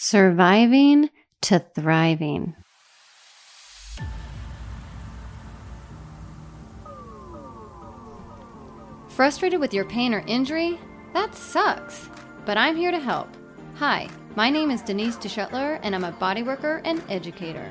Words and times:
Surviving 0.00 1.10
to 1.42 1.58
thriving. 1.58 2.54
Frustrated 9.08 9.58
with 9.58 9.74
your 9.74 9.84
pain 9.84 10.14
or 10.14 10.22
injury? 10.28 10.78
That 11.14 11.34
sucks. 11.34 12.08
But 12.46 12.56
I'm 12.56 12.76
here 12.76 12.92
to 12.92 13.00
help. 13.00 13.26
Hi, 13.78 14.08
my 14.36 14.50
name 14.50 14.70
is 14.70 14.82
Denise 14.82 15.16
DeShetler, 15.16 15.80
and 15.82 15.96
I'm 15.96 16.04
a 16.04 16.12
bodyworker 16.12 16.80
and 16.84 17.02
educator. 17.08 17.68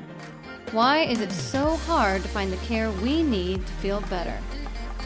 Why 0.72 1.04
is 1.04 1.22
it 1.22 1.32
so 1.32 1.76
hard 1.76 2.20
to 2.20 2.28
find 2.28 2.52
the 2.52 2.58
care 2.58 2.90
we 2.90 3.22
need 3.22 3.66
to 3.66 3.72
feel 3.74 4.02
better? 4.02 4.38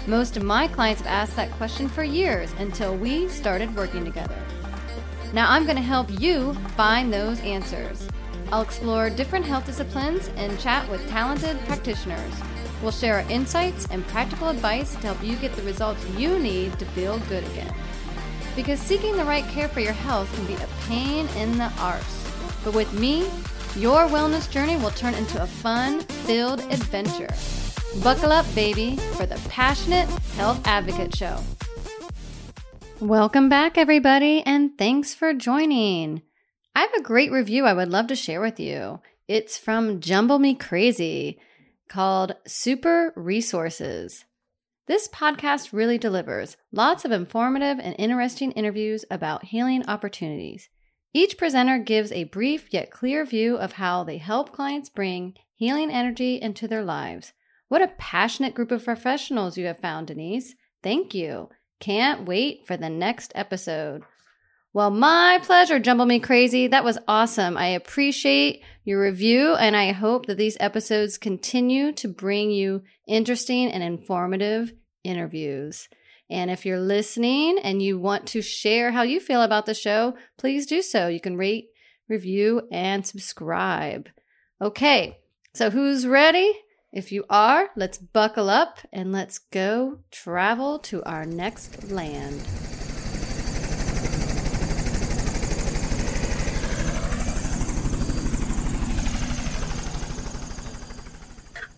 Most 0.08 0.36
of 0.36 0.42
my 0.42 0.66
clients 0.66 1.02
have 1.02 1.12
asked 1.12 1.36
that 1.36 1.52
question 1.52 1.88
for 1.88 2.02
years 2.02 2.52
until 2.58 2.96
we 2.96 3.28
started 3.28 3.76
working 3.76 4.04
together. 4.04 4.42
Now 5.32 5.50
I'm 5.50 5.64
going 5.64 5.76
to 5.76 5.82
help 5.82 6.08
you 6.20 6.52
find 6.76 7.12
those 7.12 7.40
answers. 7.40 8.06
I'll 8.52 8.62
explore 8.62 9.08
different 9.08 9.46
health 9.46 9.64
disciplines 9.64 10.28
and 10.36 10.60
chat 10.60 10.88
with 10.90 11.08
talented 11.08 11.58
practitioners. 11.60 12.34
We'll 12.82 12.90
share 12.90 13.14
our 13.14 13.30
insights 13.30 13.86
and 13.90 14.06
practical 14.08 14.48
advice 14.48 14.92
to 14.96 15.06
help 15.06 15.22
you 15.22 15.36
get 15.36 15.54
the 15.54 15.62
results 15.62 16.04
you 16.18 16.38
need 16.38 16.78
to 16.78 16.84
feel 16.84 17.18
good 17.30 17.44
again. 17.44 17.74
Because 18.54 18.78
seeking 18.78 19.16
the 19.16 19.24
right 19.24 19.44
care 19.44 19.68
for 19.68 19.80
your 19.80 19.94
health 19.94 20.30
can 20.34 20.44
be 20.46 20.54
a 20.54 20.68
pain 20.86 21.26
in 21.38 21.56
the 21.56 21.72
arse. 21.78 22.30
But 22.62 22.74
with 22.74 22.92
me, 22.92 23.30
your 23.74 24.06
wellness 24.08 24.50
journey 24.50 24.76
will 24.76 24.90
turn 24.90 25.14
into 25.14 25.42
a 25.42 25.46
fun 25.46 26.00
filled 26.00 26.60
adventure. 26.60 27.32
Buckle 28.02 28.32
up, 28.32 28.46
baby, 28.54 28.96
for 29.16 29.24
the 29.24 29.40
Passionate 29.48 30.08
Health 30.36 30.60
Advocate 30.66 31.16
Show. 31.16 31.38
Welcome 33.02 33.48
back, 33.48 33.76
everybody, 33.76 34.44
and 34.46 34.78
thanks 34.78 35.12
for 35.12 35.34
joining. 35.34 36.22
I 36.76 36.82
have 36.82 36.94
a 36.94 37.02
great 37.02 37.32
review 37.32 37.64
I 37.64 37.72
would 37.72 37.88
love 37.88 38.06
to 38.06 38.14
share 38.14 38.40
with 38.40 38.60
you. 38.60 39.00
It's 39.26 39.58
from 39.58 39.98
Jumble 39.98 40.38
Me 40.38 40.54
Crazy 40.54 41.40
called 41.88 42.36
Super 42.46 43.12
Resources. 43.16 44.24
This 44.86 45.08
podcast 45.08 45.72
really 45.72 45.98
delivers 45.98 46.56
lots 46.70 47.04
of 47.04 47.10
informative 47.10 47.80
and 47.80 47.96
interesting 47.98 48.52
interviews 48.52 49.04
about 49.10 49.46
healing 49.46 49.84
opportunities. 49.88 50.68
Each 51.12 51.36
presenter 51.36 51.78
gives 51.78 52.12
a 52.12 52.22
brief 52.22 52.68
yet 52.70 52.92
clear 52.92 53.24
view 53.24 53.56
of 53.56 53.72
how 53.72 54.04
they 54.04 54.18
help 54.18 54.52
clients 54.52 54.88
bring 54.88 55.34
healing 55.56 55.90
energy 55.90 56.40
into 56.40 56.68
their 56.68 56.84
lives. 56.84 57.32
What 57.66 57.82
a 57.82 57.88
passionate 57.98 58.54
group 58.54 58.70
of 58.70 58.84
professionals 58.84 59.58
you 59.58 59.66
have 59.66 59.80
found, 59.80 60.06
Denise. 60.06 60.54
Thank 60.84 61.14
you. 61.14 61.48
Can't 61.82 62.26
wait 62.26 62.64
for 62.64 62.76
the 62.76 62.88
next 62.88 63.32
episode. 63.34 64.04
Well, 64.72 64.92
my 64.92 65.40
pleasure, 65.42 65.80
Jumble 65.80 66.06
Me 66.06 66.20
Crazy. 66.20 66.68
That 66.68 66.84
was 66.84 66.96
awesome. 67.08 67.56
I 67.56 67.66
appreciate 67.66 68.62
your 68.84 69.02
review, 69.02 69.56
and 69.56 69.76
I 69.76 69.90
hope 69.90 70.26
that 70.26 70.36
these 70.36 70.56
episodes 70.60 71.18
continue 71.18 71.90
to 71.94 72.06
bring 72.06 72.52
you 72.52 72.84
interesting 73.08 73.72
and 73.72 73.82
informative 73.82 74.72
interviews. 75.02 75.88
And 76.30 76.52
if 76.52 76.64
you're 76.64 76.78
listening 76.78 77.58
and 77.58 77.82
you 77.82 77.98
want 77.98 78.28
to 78.28 78.42
share 78.42 78.92
how 78.92 79.02
you 79.02 79.18
feel 79.18 79.42
about 79.42 79.66
the 79.66 79.74
show, 79.74 80.14
please 80.38 80.66
do 80.66 80.82
so. 80.82 81.08
You 81.08 81.20
can 81.20 81.36
rate, 81.36 81.70
review, 82.08 82.68
and 82.70 83.04
subscribe. 83.04 84.08
Okay, 84.60 85.18
so 85.52 85.68
who's 85.68 86.06
ready? 86.06 86.54
If 86.92 87.10
you 87.10 87.24
are, 87.30 87.70
let's 87.74 87.96
buckle 87.96 88.50
up 88.50 88.80
and 88.92 89.12
let's 89.12 89.38
go 89.38 90.00
travel 90.10 90.78
to 90.80 91.02
our 91.04 91.24
next 91.24 91.90
land. 91.90 92.42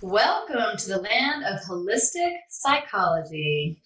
Welcome 0.01 0.77
to 0.79 0.89
the 0.89 0.99
land 1.01 1.45
of 1.45 1.61
holistic 1.61 2.35
psychology. 2.51 3.81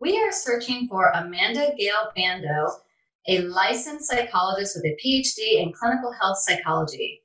We 0.00 0.18
are 0.18 0.32
searching 0.32 0.88
for 0.88 1.12
Amanda 1.14 1.74
Gale 1.78 2.10
Bando, 2.16 2.72
a 3.28 3.42
licensed 3.42 4.10
psychologist 4.10 4.74
with 4.74 4.84
a 4.84 4.96
PhD 4.96 5.62
in 5.62 5.72
clinical 5.72 6.10
health 6.10 6.38
psychology, 6.38 7.21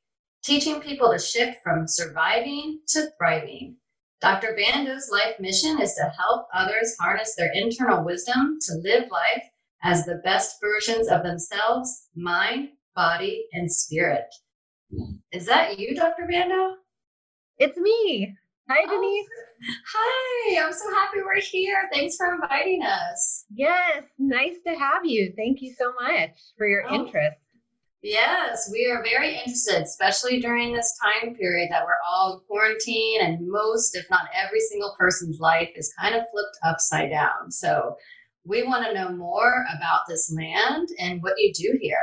teaching 0.48 0.80
people 0.80 1.12
to 1.12 1.20
shift 1.20 1.58
from 1.62 1.86
surviving 1.86 2.80
to 2.88 3.10
thriving. 3.18 3.76
Dr. 4.22 4.56
Bando's 4.58 5.10
life 5.12 5.38
mission 5.42 5.80
is 5.82 5.94
to 5.96 6.10
help 6.18 6.48
others 6.54 6.96
harness 7.00 7.36
their 7.36 7.52
internal 7.54 8.06
wisdom 8.06 8.58
to 8.62 8.76
live 8.76 9.12
life 9.12 9.44
as 9.84 10.06
the 10.06 10.22
best 10.24 10.56
versions 10.62 11.10
of 11.10 11.22
themselves, 11.24 12.08
mind, 12.16 12.70
body, 12.96 13.46
and 13.52 13.70
spirit. 13.70 14.24
Is 15.34 15.46
that 15.48 15.78
you, 15.78 15.94
Dr. 15.94 16.26
Bando? 16.32 16.76
It's 17.58 17.78
me. 17.78 18.34
Hi, 18.70 18.86
oh, 18.88 18.90
Denise. 18.90 19.28
Oh, 19.30 20.58
hi, 20.58 20.66
I'm 20.66 20.74
so 20.74 20.94
happy 20.94 21.18
we're 21.26 21.42
here. 21.42 21.90
Thanks 21.94 22.16
for 22.16 22.34
inviting 22.34 22.84
us. 22.84 23.46
Yes, 23.54 24.04
nice 24.18 24.56
to 24.66 24.74
have 24.76 25.06
you. 25.06 25.34
Thank 25.36 25.62
you 25.62 25.74
so 25.78 25.92
much 26.02 26.32
for 26.58 26.68
your 26.68 26.90
oh. 26.90 26.96
interest. 26.96 27.38
Yes, 28.04 28.70
we 28.72 28.90
are 28.92 29.04
very 29.04 29.36
interested, 29.36 29.82
especially 29.82 30.40
during 30.40 30.72
this 30.72 30.98
time 31.04 31.36
period 31.36 31.70
that 31.72 31.84
we're 31.84 31.98
all 32.08 32.34
in 32.34 32.40
quarantine 32.48 33.22
and 33.22 33.48
most, 33.48 33.96
if 33.96 34.06
not 34.12 34.30
every 34.36 34.60
single 34.60 34.96
person's 34.98 35.40
life 35.40 35.70
is 35.76 35.94
kind 36.00 36.14
of 36.14 36.22
flipped 36.32 36.58
upside 36.64 37.10
down. 37.10 37.50
So 37.52 37.96
we 38.46 38.64
want 38.64 38.86
to 38.86 38.94
know 38.94 39.10
more 39.10 39.66
about 39.76 40.02
this 40.08 40.32
land 40.34 40.88
and 41.00 41.22
what 41.24 41.34
you 41.38 41.52
do 41.54 41.78
here. 41.82 41.98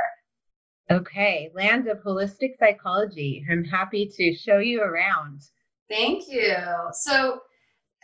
Okay, 0.90 1.50
Land 1.54 1.88
of 1.88 2.02
Holistic 2.02 2.58
Psychology. 2.58 3.44
I'm 3.50 3.64
happy 3.64 4.10
to 4.16 4.34
show 4.34 4.58
you 4.58 4.82
around. 4.82 5.40
Thank 5.88 6.24
you. 6.28 6.56
So, 6.92 7.40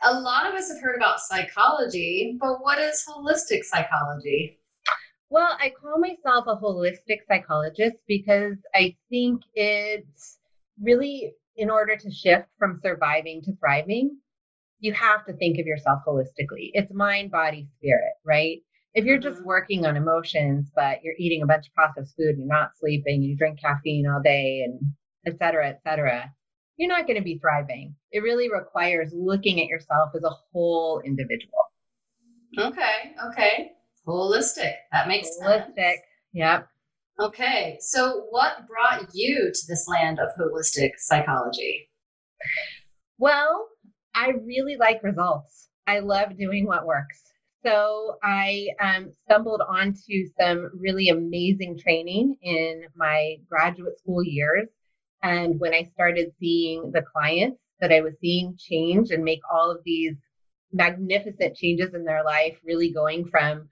a 0.02 0.14
lot 0.18 0.48
of 0.48 0.54
us 0.54 0.72
have 0.72 0.80
heard 0.80 0.96
about 0.96 1.20
psychology, 1.20 2.38
but 2.40 2.62
what 2.62 2.78
is 2.78 3.04
holistic 3.06 3.64
psychology? 3.64 4.59
Well, 5.30 5.56
I 5.60 5.70
call 5.70 5.98
myself 5.98 6.46
a 6.48 6.56
holistic 6.56 7.18
psychologist 7.28 7.98
because 8.08 8.56
I 8.74 8.96
think 9.08 9.42
it's 9.54 10.38
really 10.82 11.32
in 11.56 11.70
order 11.70 11.96
to 11.96 12.10
shift 12.10 12.48
from 12.58 12.80
surviving 12.82 13.40
to 13.42 13.54
thriving, 13.56 14.16
you 14.80 14.92
have 14.92 15.24
to 15.26 15.32
think 15.34 15.58
of 15.58 15.66
yourself 15.66 16.00
holistically. 16.06 16.70
It's 16.72 16.92
mind, 16.92 17.30
body, 17.30 17.68
spirit, 17.78 18.14
right? 18.24 18.58
If 18.94 19.04
you're 19.04 19.18
just 19.18 19.38
mm-hmm. 19.38 19.46
working 19.46 19.86
on 19.86 19.96
emotions, 19.96 20.72
but 20.74 20.98
you're 21.04 21.14
eating 21.16 21.42
a 21.42 21.46
bunch 21.46 21.68
of 21.68 21.74
processed 21.74 22.16
food, 22.16 22.34
you're 22.36 22.46
not 22.46 22.76
sleeping, 22.76 23.22
you 23.22 23.36
drink 23.36 23.60
caffeine 23.60 24.06
all 24.08 24.20
day, 24.20 24.62
and 24.64 24.80
et 25.26 25.38
cetera, 25.38 25.68
et 25.68 25.80
cetera, 25.86 26.32
you're 26.76 26.88
not 26.88 27.06
going 27.06 27.18
to 27.18 27.22
be 27.22 27.38
thriving. 27.38 27.94
It 28.10 28.24
really 28.24 28.50
requires 28.50 29.12
looking 29.14 29.60
at 29.60 29.68
yourself 29.68 30.10
as 30.16 30.24
a 30.24 30.34
whole 30.52 31.00
individual. 31.04 31.52
Okay. 32.58 33.14
Okay. 33.28 33.72
Holistic. 34.06 34.72
That 34.92 35.08
makes 35.08 35.28
holistic. 35.42 35.74
sense. 35.76 36.00
Yep. 36.32 36.68
Okay. 37.20 37.76
So, 37.80 38.26
what 38.30 38.66
brought 38.66 39.08
you 39.12 39.50
to 39.52 39.60
this 39.68 39.86
land 39.88 40.18
of 40.18 40.28
holistic 40.38 40.90
psychology? 40.98 41.88
Well, 43.18 43.68
I 44.14 44.30
really 44.44 44.76
like 44.76 45.02
results. 45.02 45.68
I 45.86 45.98
love 45.98 46.38
doing 46.38 46.66
what 46.66 46.86
works. 46.86 47.30
So 47.62 48.16
I 48.22 48.68
um, 48.80 49.12
stumbled 49.24 49.60
onto 49.68 50.24
some 50.40 50.70
really 50.74 51.08
amazing 51.10 51.78
training 51.78 52.36
in 52.40 52.84
my 52.96 53.36
graduate 53.50 53.98
school 53.98 54.24
years. 54.24 54.68
And 55.22 55.60
when 55.60 55.74
I 55.74 55.90
started 55.92 56.32
seeing 56.40 56.90
the 56.92 57.02
clients 57.02 57.60
that 57.80 57.92
I 57.92 58.00
was 58.00 58.14
seeing 58.20 58.56
change 58.58 59.10
and 59.10 59.22
make 59.22 59.40
all 59.52 59.70
of 59.70 59.84
these 59.84 60.14
magnificent 60.72 61.54
changes 61.54 61.92
in 61.92 62.04
their 62.04 62.24
life, 62.24 62.58
really 62.64 62.92
going 62.92 63.26
from 63.28 63.68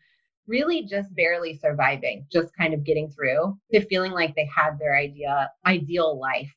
really 0.49 0.83
just 0.83 1.15
barely 1.15 1.59
surviving, 1.59 2.27
just 2.33 2.57
kind 2.57 2.75
of 2.75 2.85
getting 2.85 3.11
through 3.11 3.57
to 3.73 3.87
feeling 3.87 4.13
like 4.13 4.35
they 4.35 4.49
had 4.55 4.79
their 4.79 4.97
idea, 4.97 5.51
ideal 5.67 6.19
life, 6.19 6.53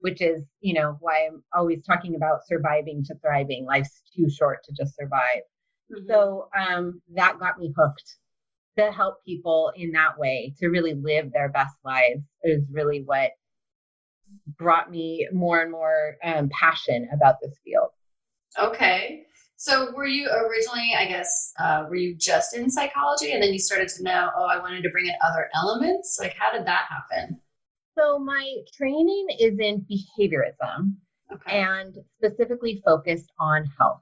which 0.00 0.22
is, 0.22 0.44
you 0.60 0.74
know, 0.74 0.96
why 1.00 1.26
I'm 1.26 1.42
always 1.54 1.84
talking 1.84 2.14
about 2.14 2.46
surviving 2.46 3.04
to 3.04 3.14
thriving. 3.16 3.66
Life's 3.66 4.02
too 4.16 4.30
short 4.30 4.60
to 4.64 4.72
just 4.72 4.96
survive. 4.96 5.42
Mm-hmm. 5.92 6.06
So 6.08 6.48
um, 6.58 7.02
that 7.14 7.38
got 7.38 7.58
me 7.58 7.74
hooked 7.76 8.16
to 8.78 8.90
help 8.90 9.24
people 9.24 9.72
in 9.76 9.92
that 9.92 10.18
way 10.18 10.54
to 10.58 10.68
really 10.68 10.94
live 10.94 11.32
their 11.32 11.48
best 11.48 11.76
lives 11.84 12.22
is 12.42 12.62
really 12.70 13.02
what 13.04 13.32
brought 14.56 14.90
me 14.90 15.28
more 15.32 15.60
and 15.60 15.70
more 15.70 16.16
um, 16.24 16.48
passion 16.48 17.08
about 17.12 17.36
this 17.42 17.58
field. 17.64 17.90
Okay. 18.58 19.26
So 19.64 19.92
were 19.92 20.08
you 20.08 20.28
originally, 20.28 20.92
I 20.98 21.06
guess, 21.06 21.52
uh, 21.60 21.84
were 21.88 21.94
you 21.94 22.16
just 22.16 22.52
in 22.52 22.68
psychology 22.68 23.30
and 23.30 23.40
then 23.40 23.52
you 23.52 23.60
started 23.60 23.86
to 23.90 24.02
know, 24.02 24.28
oh, 24.36 24.46
I 24.46 24.58
wanted 24.58 24.82
to 24.82 24.90
bring 24.90 25.06
in 25.06 25.14
other 25.24 25.48
elements? 25.54 26.18
Like, 26.20 26.34
how 26.36 26.50
did 26.50 26.66
that 26.66 26.86
happen? 26.90 27.40
So 27.96 28.18
my 28.18 28.56
training 28.76 29.28
is 29.38 29.56
in 29.60 29.86
behaviorism 29.88 30.94
okay. 31.32 31.60
and 31.60 31.96
specifically 32.16 32.82
focused 32.84 33.30
on 33.38 33.64
health. 33.78 34.00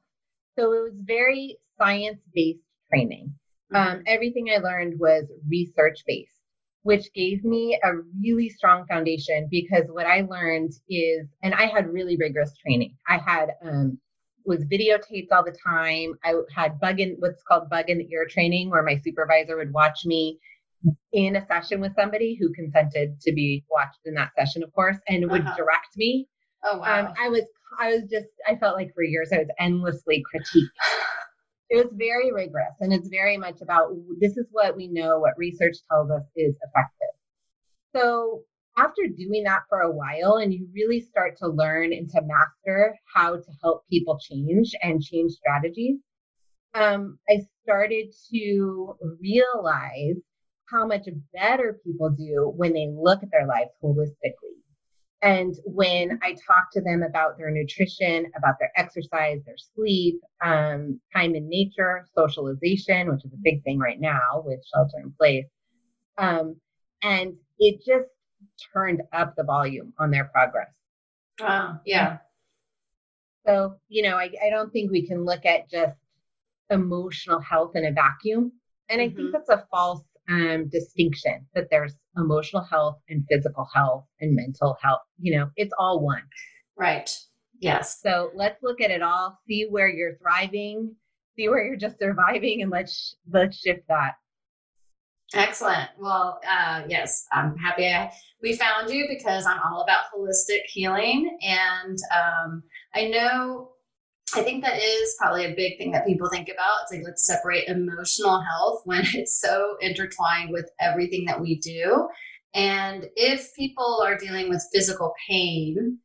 So 0.59 0.73
it 0.73 0.83
was 0.83 1.03
very 1.05 1.59
science 1.79 2.23
based 2.35 2.65
training. 2.89 3.35
Mm-hmm. 3.71 3.97
Um, 3.99 4.03
everything 4.07 4.49
I 4.49 4.61
learned 4.63 4.99
was 4.99 5.27
research 5.47 5.99
based. 6.07 6.41
which 6.83 7.13
gave 7.13 7.45
me 7.45 7.79
a 7.85 7.93
really 8.23 8.49
strong 8.49 8.87
foundation 8.87 9.47
because 9.51 9.85
what 9.91 10.07
I 10.07 10.23
learned 10.23 10.73
is, 10.89 11.27
and 11.43 11.55
I 11.55 11.67
had 11.67 11.93
really 11.93 12.17
rigorous 12.17 12.57
training. 12.57 12.97
I 13.09 13.19
had 13.19 13.51
um, 13.63 13.99
was 14.51 14.65
videotaped 14.65 15.29
all 15.31 15.45
the 15.45 15.57
time. 15.65 16.19
I 16.25 16.35
had 16.53 16.81
bug 16.81 16.99
in 16.99 17.17
what's 17.21 17.43
called 17.45 17.71
bug 17.71 17.89
in 17.89 17.99
the 17.99 18.09
ear 18.13 18.27
training, 18.29 18.69
where 18.69 18.83
my 18.83 18.97
supervisor 18.97 19.57
would 19.57 19.73
watch 19.73 20.05
me 20.05 20.39
in 21.13 21.37
a 21.37 21.47
session 21.47 21.81
with 21.81 21.95
somebody 21.95 22.37
who 22.39 22.53
consented 22.53 23.21
to 23.21 23.33
be 23.33 23.65
watched 23.71 24.01
in 24.05 24.15
that 24.15 24.33
session, 24.37 24.65
of 24.65 24.73
course, 24.73 24.97
and 25.09 25.31
would 25.31 25.43
uh-huh. 25.43 25.57
direct 25.57 25.97
me. 25.97 26.27
Oh 26.65 26.79
wow! 26.79 27.07
Um, 27.07 27.15
I 27.19 27.29
was 27.29 27.45
I 27.79 27.91
was 27.95 28.03
just 28.11 28.27
I 28.47 28.57
felt 28.57 28.77
like 28.77 28.93
for 28.93 29.05
years 29.05 29.31
I 29.33 29.39
was 29.39 29.49
endlessly 29.61 30.23
critiqued. 30.35 30.69
it 31.71 31.77
was 31.77 31.95
very 31.97 32.33
rigorous, 32.33 32.75
and 32.81 32.93
it's 32.93 33.09
very 33.09 33.39
much 33.39 33.61
about 33.63 33.95
this 34.19 34.37
is 34.37 34.47
what 34.51 34.77
we 34.77 34.89
know, 34.89 35.21
what 35.21 35.35
research 35.39 35.77
tells 35.89 36.11
us 36.11 36.25
is 36.35 36.57
effective. 36.67 37.15
So 37.95 38.43
after 38.77 39.03
doing 39.07 39.45
that 39.45 39.63
for 39.69 39.81
a 39.81 39.93
while, 39.93 40.37
and 40.37 40.53
you 40.53 40.69
really 40.73 41.01
start 41.01 41.37
to 41.39 41.49
learn 41.49 41.93
and 41.93 42.09
to 42.11 42.23
master 42.23 42.97
how 43.15 43.37
to 43.37 43.53
help 43.63 43.85
people 43.89 44.19
change 44.19 44.75
and 44.83 45.03
change 45.03 45.33
strategies, 45.33 45.99
um, 46.75 47.19
I 47.29 47.41
started 47.63 48.15
to 48.33 48.97
realize 49.21 50.17
how 50.71 50.87
much 50.87 51.09
better 51.33 51.81
people 51.85 52.11
do 52.11 52.53
when 52.57 52.73
they 52.73 52.89
look 52.95 53.23
at 53.23 53.31
their 53.33 53.47
lives 53.47 53.71
holistically. 53.83 54.61
And 55.23 55.55
when 55.65 56.19
I 56.23 56.35
talk 56.47 56.71
to 56.73 56.81
them 56.81 57.03
about 57.03 57.37
their 57.37 57.51
nutrition, 57.51 58.27
about 58.37 58.55
their 58.59 58.73
exercise, 58.77 59.41
their 59.45 59.57
sleep, 59.75 60.21
um, 60.43 60.99
time 61.15 61.35
in 61.35 61.49
nature, 61.49 62.07
socialization, 62.17 63.11
which 63.11 63.25
is 63.25 63.33
a 63.33 63.43
big 63.43 63.63
thing 63.65 63.79
right 63.79 64.01
now 64.01 64.43
with 64.45 64.61
shelter 64.73 64.99
in 65.03 65.13
place, 65.19 65.47
um, 66.17 66.57
and 67.03 67.35
it 67.59 67.83
just 67.85 68.09
turned 68.73 69.03
up 69.13 69.35
the 69.37 69.45
volume 69.45 69.93
on 69.99 70.11
their 70.11 70.25
progress. 70.25 70.71
Wow. 71.41 71.81
Yeah. 71.85 72.19
So, 73.47 73.77
you 73.89 74.03
know, 74.03 74.17
I, 74.17 74.31
I 74.45 74.51
don't 74.51 74.71
think 74.73 74.91
we 74.91 75.07
can 75.07 75.25
look 75.25 75.47
at 75.47 75.71
just 75.71 75.97
emotional 76.69 77.41
health 77.41 77.73
in 77.75 77.87
a 77.87 77.93
vacuum. 77.93 78.53
And 78.89 79.01
mm-hmm. 79.01 79.13
I 79.13 79.15
think 79.15 79.19
mm-hmm. 79.19 79.33
that's 79.33 79.49
a 79.49 79.67
false 79.71 80.03
um, 80.29 80.69
distinction 80.69 81.47
that 81.55 81.69
there's 81.71 81.95
emotional 82.17 82.63
health 82.63 82.99
and 83.09 83.25
physical 83.31 83.67
health 83.75 84.05
and 84.21 84.35
mental 84.35 84.77
health. 84.83 85.03
You 85.19 85.39
know, 85.39 85.51
it's 85.57 85.73
all 85.79 86.01
one. 86.01 86.23
Right. 86.77 87.11
Yes. 87.59 88.01
So 88.03 88.31
let's 88.35 88.63
look 88.63 88.81
at 88.81 88.91
it 88.91 89.03
all, 89.03 89.39
see 89.47 89.67
where 89.69 89.89
you're 89.89 90.17
thriving, 90.17 90.95
see 91.37 91.49
where 91.49 91.65
you're 91.65 91.77
just 91.77 91.99
surviving, 91.99 92.63
and 92.63 92.71
let's 92.71 93.17
let's 93.31 93.59
shift 93.59 93.87
that. 93.89 94.15
Excellent. 95.35 95.89
Well, 95.99 96.41
uh, 96.49 96.83
yes, 96.89 97.27
I'm 97.33 97.57
happy 97.57 97.87
I, 97.87 98.13
we 98.43 98.57
found 98.57 98.91
you 98.91 99.07
because 99.09 99.47
I'm 99.47 99.61
all 99.65 99.83
about 99.83 100.07
holistic 100.15 100.63
healing. 100.67 101.39
And 101.41 101.99
um, 102.15 102.63
I 102.95 103.07
know, 103.09 103.71
I 104.35 104.43
think 104.43 104.65
that 104.65 104.79
is 104.83 105.15
probably 105.19 105.45
a 105.45 105.55
big 105.55 105.79
thing 105.79 105.93
that 105.93 106.07
people 106.07 106.29
think 106.31 106.49
about. 106.49 106.83
It's 106.83 106.93
like, 106.93 107.03
let's 107.05 107.27
separate 107.27 107.69
emotional 107.69 108.41
health 108.41 108.83
when 108.87 109.05
it's 109.15 109.41
so 109.41 109.77
intertwined 109.81 110.51
with 110.51 110.69
everything 110.81 111.25
that 111.27 111.41
we 111.41 111.59
do. 111.59 112.09
And 112.55 113.07
if 113.15 113.55
people 113.55 114.03
are 114.05 114.19
dealing 114.19 114.49
with 114.49 114.67
physical 114.73 115.15
pain, 115.29 115.99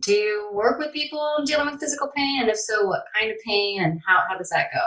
do 0.00 0.12
you 0.12 0.50
work 0.52 0.78
with 0.78 0.92
people 0.92 1.42
dealing 1.46 1.70
with 1.70 1.80
physical 1.80 2.10
pain? 2.14 2.42
And 2.42 2.50
if 2.50 2.58
so, 2.58 2.86
what 2.86 3.04
kind 3.18 3.30
of 3.30 3.38
pain 3.46 3.82
and 3.82 4.00
how, 4.06 4.22
how 4.28 4.36
does 4.36 4.50
that 4.50 4.68
go? 4.72 4.80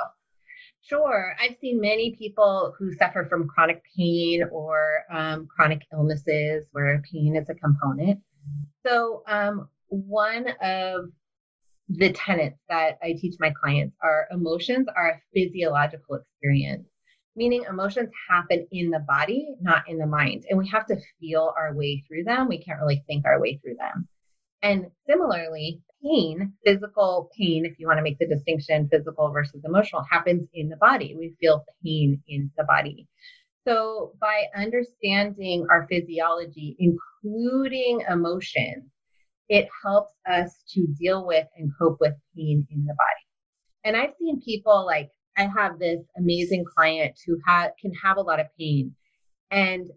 Sure. 0.86 1.34
I've 1.40 1.56
seen 1.62 1.80
many 1.80 2.14
people 2.18 2.76
who 2.78 2.94
suffer 2.94 3.26
from 3.30 3.48
chronic 3.48 3.82
pain 3.96 4.44
or 4.52 5.04
um, 5.10 5.48
chronic 5.48 5.82
illnesses 5.94 6.66
where 6.74 7.02
pain 7.10 7.38
is 7.38 7.50
a 7.50 7.56
component. 7.56 8.20
So, 8.86 9.24
um, 9.28 9.70
one 9.88 10.48
of 10.62 11.06
the 11.88 12.12
tenets 12.12 12.60
that 12.68 12.98
I 13.02 13.14
teach 13.14 13.36
my 13.40 13.54
clients 13.62 13.96
are 14.02 14.28
emotions 14.32 14.88
are 14.96 15.12
a 15.12 15.22
physiological 15.34 16.16
experience, 16.16 16.88
meaning 17.36 17.64
emotions 17.70 18.10
happen 18.30 18.68
in 18.72 18.90
the 18.90 19.06
body, 19.08 19.56
not 19.62 19.88
in 19.88 19.98
the 19.98 20.06
mind. 20.06 20.46
And 20.50 20.60
we 20.60 20.68
have 20.68 20.86
to 20.88 20.98
feel 21.20 21.54
our 21.58 21.74
way 21.74 22.04
through 22.08 22.26
them. 22.26 22.50
We 22.50 22.62
can't 22.62 22.80
really 22.80 23.04
think 23.08 23.26
our 23.26 23.40
way 23.40 23.58
through 23.64 23.76
them. 23.76 24.08
And 24.62 24.88
similarly, 25.08 25.82
pain, 26.04 26.54
physical 26.66 27.30
pain, 27.38 27.66
if 27.66 27.80
you 27.80 27.88
want 27.88 27.98
to 27.98 28.04
make 28.04 28.20
the 28.20 28.28
distinction 28.28 28.90
physical 28.92 29.32
versus 29.32 29.62
emotional, 29.64 30.04
happens 30.10 30.48
in 30.54 30.70
the 30.70 30.78
body. 30.78 31.16
We 31.18 31.36
feel 31.40 31.64
pain 31.84 32.22
in 32.28 32.52
the 32.58 32.64
body. 32.66 33.08
So, 33.66 34.14
by 34.20 34.46
understanding 34.56 35.66
our 35.70 35.88
physiology, 35.90 36.76
including 36.80 38.02
emotions, 38.10 38.92
it 39.48 39.68
helps 39.84 40.14
us 40.30 40.64
to 40.70 40.88
deal 41.00 41.26
with 41.26 41.48
and 41.58 41.72
cope 41.80 41.98
with 42.00 42.14
pain 42.36 42.68
in 42.70 42.86
the 42.86 42.94
body. 42.94 43.24
And 43.86 43.96
I've 43.96 44.16
seen 44.20 44.42
people 44.42 44.86
like, 44.86 45.10
I 45.38 45.44
have 45.44 45.80
this 45.80 46.02
amazing 46.18 46.66
client 46.76 47.18
who 47.26 47.40
ha- 47.46 47.70
can 47.82 47.92
have 48.04 48.18
a 48.18 48.22
lot 48.22 48.40
of 48.40 48.48
pain. 48.60 48.96
And 49.52 49.90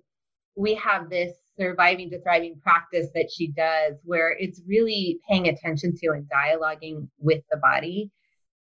we 0.57 0.75
have 0.75 1.11
this 1.11 1.33
surviving 1.59 2.11
to 2.11 2.21
thriving 2.23 2.61
practice 2.63 3.09
that 3.15 3.31
she 3.31 3.49
does 3.49 3.95
where 4.05 4.37
it's 4.39 4.61
really 4.67 5.19
paying 5.29 5.49
attention 5.49 5.95
to 5.97 6.09
and 6.09 6.29
dialoguing 6.29 7.09
with 7.19 7.43
the 7.51 7.57
body. 7.59 8.11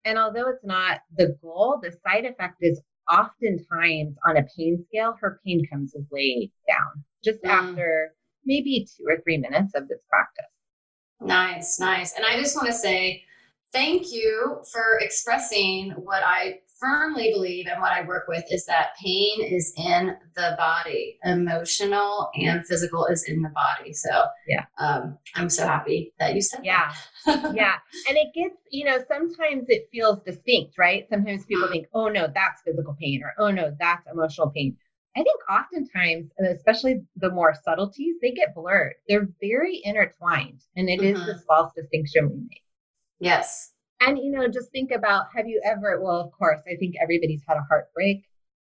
And 0.04 0.19
although 0.19 0.48
it's 0.48 0.64
not 0.64 1.00
the 1.16 1.37
goal, 1.43 1.81
the 1.82 1.93
side 2.06 2.25
effect 2.25 2.56
is 2.60 2.81
oftentimes 3.10 4.16
on 4.26 4.37
a 4.37 4.46
pain 4.56 4.84
scale, 4.88 5.16
her 5.20 5.40
pain 5.44 5.66
comes 5.70 5.94
way 6.10 6.50
down 6.69 7.04
just 7.25 7.43
mm. 7.43 7.50
after 7.50 8.12
maybe 8.44 8.87
two 8.96 9.04
or 9.06 9.20
three 9.22 9.38
minutes 9.38 9.75
of 9.75 9.88
this 9.88 10.00
practice. 10.08 10.44
Nice, 11.20 11.81
nice. 11.81 12.14
And 12.14 12.25
I 12.25 12.38
just 12.38 12.56
want 12.56 12.69
to 12.69 12.75
say 12.75 13.25
thank 13.72 14.12
you 14.12 14.58
for 14.70 14.98
expressing 15.00 15.90
what 15.90 16.22
I 16.25 16.60
firmly 16.81 17.31
believe 17.32 17.67
and 17.67 17.81
what 17.81 17.93
I 17.93 18.02
work 18.02 18.26
with 18.28 18.44
is 18.50 18.67
that 18.67 18.90
pain 19.02 19.43
is 19.43 19.73
in 19.76 20.17
the 20.34 20.55
body, 20.58 21.19
emotional 21.25 22.31
and 22.34 22.64
physical 22.67 23.06
is 23.06 23.25
in 23.25 23.43
the 23.43 23.50
body. 23.50 23.93
So 23.93 24.25
yeah, 24.46 24.64
um, 24.78 25.19
I'm 25.34 25.49
so 25.49 25.67
happy 25.67 26.12
that 26.19 26.34
you 26.34 26.43
said 26.43 26.61
yeah, 26.64 26.93
yeah. 27.26 27.76
And 28.08 28.17
it 28.17 28.34
gets 28.34 28.56
you 28.70 28.84
know 28.84 28.99
sometimes 29.08 29.67
it 29.69 29.88
feels 29.93 30.20
distinct, 30.25 30.78
right? 30.78 31.06
Sometimes 31.11 31.44
people 31.46 31.64
mm-hmm. 31.64 31.73
think, 31.73 31.87
oh 31.94 32.08
no, 32.08 32.28
that's 32.32 32.62
physical 32.62 32.96
pain, 33.00 33.22
or 33.22 33.32
oh 33.38 33.50
no, 33.50 33.75
that's 33.79 34.06
emotional 34.12 34.50
pain. 34.50 34.76
I 35.17 35.22
think 35.22 35.40
oftentimes, 35.50 36.31
especially 36.56 37.00
the 37.17 37.31
more 37.31 37.55
subtleties, 37.64 38.17
they 38.20 38.32
get 38.32 38.55
blurred. 38.55 38.94
They're 39.08 39.29
very 39.40 39.81
intertwined, 39.82 40.60
and 40.77 40.91
it 40.91 41.00
mm-hmm. 41.00 41.17
is 41.17 41.27
this 41.27 41.43
false 41.48 41.72
distinction 41.74 42.29
we 42.29 42.41
make. 42.41 42.62
Yes, 43.19 43.72
and, 44.00 44.19
you 44.19 44.31
know, 44.31 44.46
just 44.48 44.70
think 44.70 44.91
about 44.91 45.26
have 45.34 45.46
you 45.46 45.60
ever, 45.65 46.00
well, 46.03 46.20
of 46.20 46.32
course, 46.32 46.60
I 46.70 46.76
think 46.76 46.94
everybody's 47.00 47.43
had 47.46 47.56
a 47.56 47.67
heartbreak. 47.69 48.24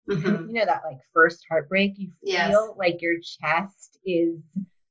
Mm-hmm. 0.09 0.49
You 0.49 0.52
know, 0.61 0.66
that 0.66 0.83
like 0.85 0.99
first 1.12 1.45
heartbreak, 1.50 1.95
you 1.97 2.11
feel 2.23 2.33
yes. 2.33 2.56
like 2.78 3.02
your 3.02 3.16
chest 3.18 3.99
is 4.04 4.38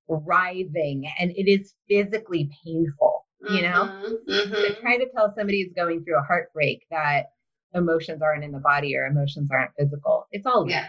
writhing 0.10 1.10
and 1.20 1.32
it 1.32 1.50
is 1.50 1.74
physically 1.88 2.50
painful, 2.66 3.26
you 3.50 3.62
know? 3.62 3.86
Mm-hmm. 3.86 4.32
Mm-hmm. 4.32 4.54
So 4.54 4.82
try 4.82 4.98
to 4.98 5.10
tell 5.16 5.34
somebody 5.34 5.64
who's 5.64 5.74
going 5.74 6.04
through 6.04 6.20
a 6.20 6.24
heartbreak 6.24 6.86
that 6.92 7.28
emotions 7.74 8.22
aren't 8.22 8.44
in 8.44 8.52
the 8.52 8.60
body 8.60 8.96
or 8.98 9.06
emotions 9.06 9.50
aren't 9.52 9.72
physical. 9.80 10.28
It's 10.32 10.46
all 10.46 10.62
linked. 10.62 10.74
Yeah. 10.74 10.88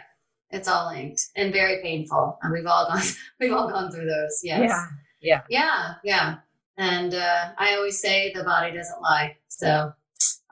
It's 0.51 0.69
all 0.69 0.93
linked 0.93 1.21
and 1.37 1.53
very 1.53 1.83
painful. 1.83 2.39
And 2.43 2.53
we've 2.53 2.67
all 2.67 2.89
gone 2.89 3.03
we've 3.41 3.53
all 3.53 3.69
gone 3.69 3.91
through 3.93 4.07
those. 4.07 4.41
Yes. 4.43 4.71
Yeah. 4.71 4.87
Yeah. 5.21 5.43
Yeah. 5.49 5.95
Yeah. 6.05 6.35
And 6.79 7.15
uh, 7.15 7.51
I 7.59 7.75
always 7.75 8.01
say 8.01 8.33
the 8.35 8.45
body 8.45 8.75
doesn't 8.75 9.01
lie. 9.01 9.37
So, 9.49 9.93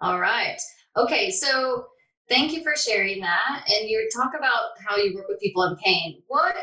all 0.01 0.21
right. 0.21 0.59
Okay. 0.97 1.31
So, 1.31 1.87
thank 2.29 2.53
you 2.53 2.63
for 2.63 2.75
sharing 2.77 3.21
that. 3.21 3.65
And 3.69 3.89
you 3.89 4.09
talk 4.15 4.33
about 4.37 4.71
how 4.87 4.97
you 4.97 5.15
work 5.15 5.29
with 5.29 5.41
people 5.41 5.65
in 5.65 5.77
pain. 5.77 6.23
What 6.29 6.57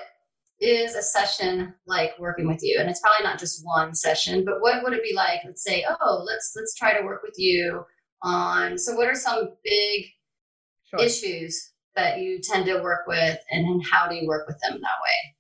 is 0.60 0.96
a 0.96 1.02
session 1.02 1.74
like 1.86 2.18
working 2.20 2.48
with 2.48 2.60
you? 2.62 2.78
And 2.80 2.90
it's 2.90 3.02
probably 3.02 3.24
not 3.24 3.40
just 3.40 3.62
one 3.64 3.94
session, 3.94 4.46
but 4.46 4.62
what 4.62 4.84
would 4.84 4.94
it 4.94 5.04
be 5.04 5.16
like? 5.16 5.42
Let's 5.46 5.64
say, 5.64 5.86
oh, 5.88 6.24
let's 6.26 6.54
let's 6.56 6.76
try 6.76 6.98
to 6.98 7.06
work 7.06 7.22
with 7.24 7.36
you 7.38 7.84
on. 8.24 8.78
So, 8.78 8.96
what 8.96 9.08
are 9.08 9.16
some 9.16 9.50
big 9.64 10.06
sure. 10.90 11.00
issues 11.00 11.72
that 11.96 12.20
you 12.20 12.40
tend 12.42 12.66
to 12.66 12.82
work 12.82 13.06
with, 13.08 13.38
and, 13.52 13.66
and 13.66 13.84
how 13.92 14.08
do 14.08 14.16
you 14.16 14.28
work 14.28 14.48
with 14.48 14.58
them 14.62 14.80
that 14.82 15.02
way? 15.04 15.36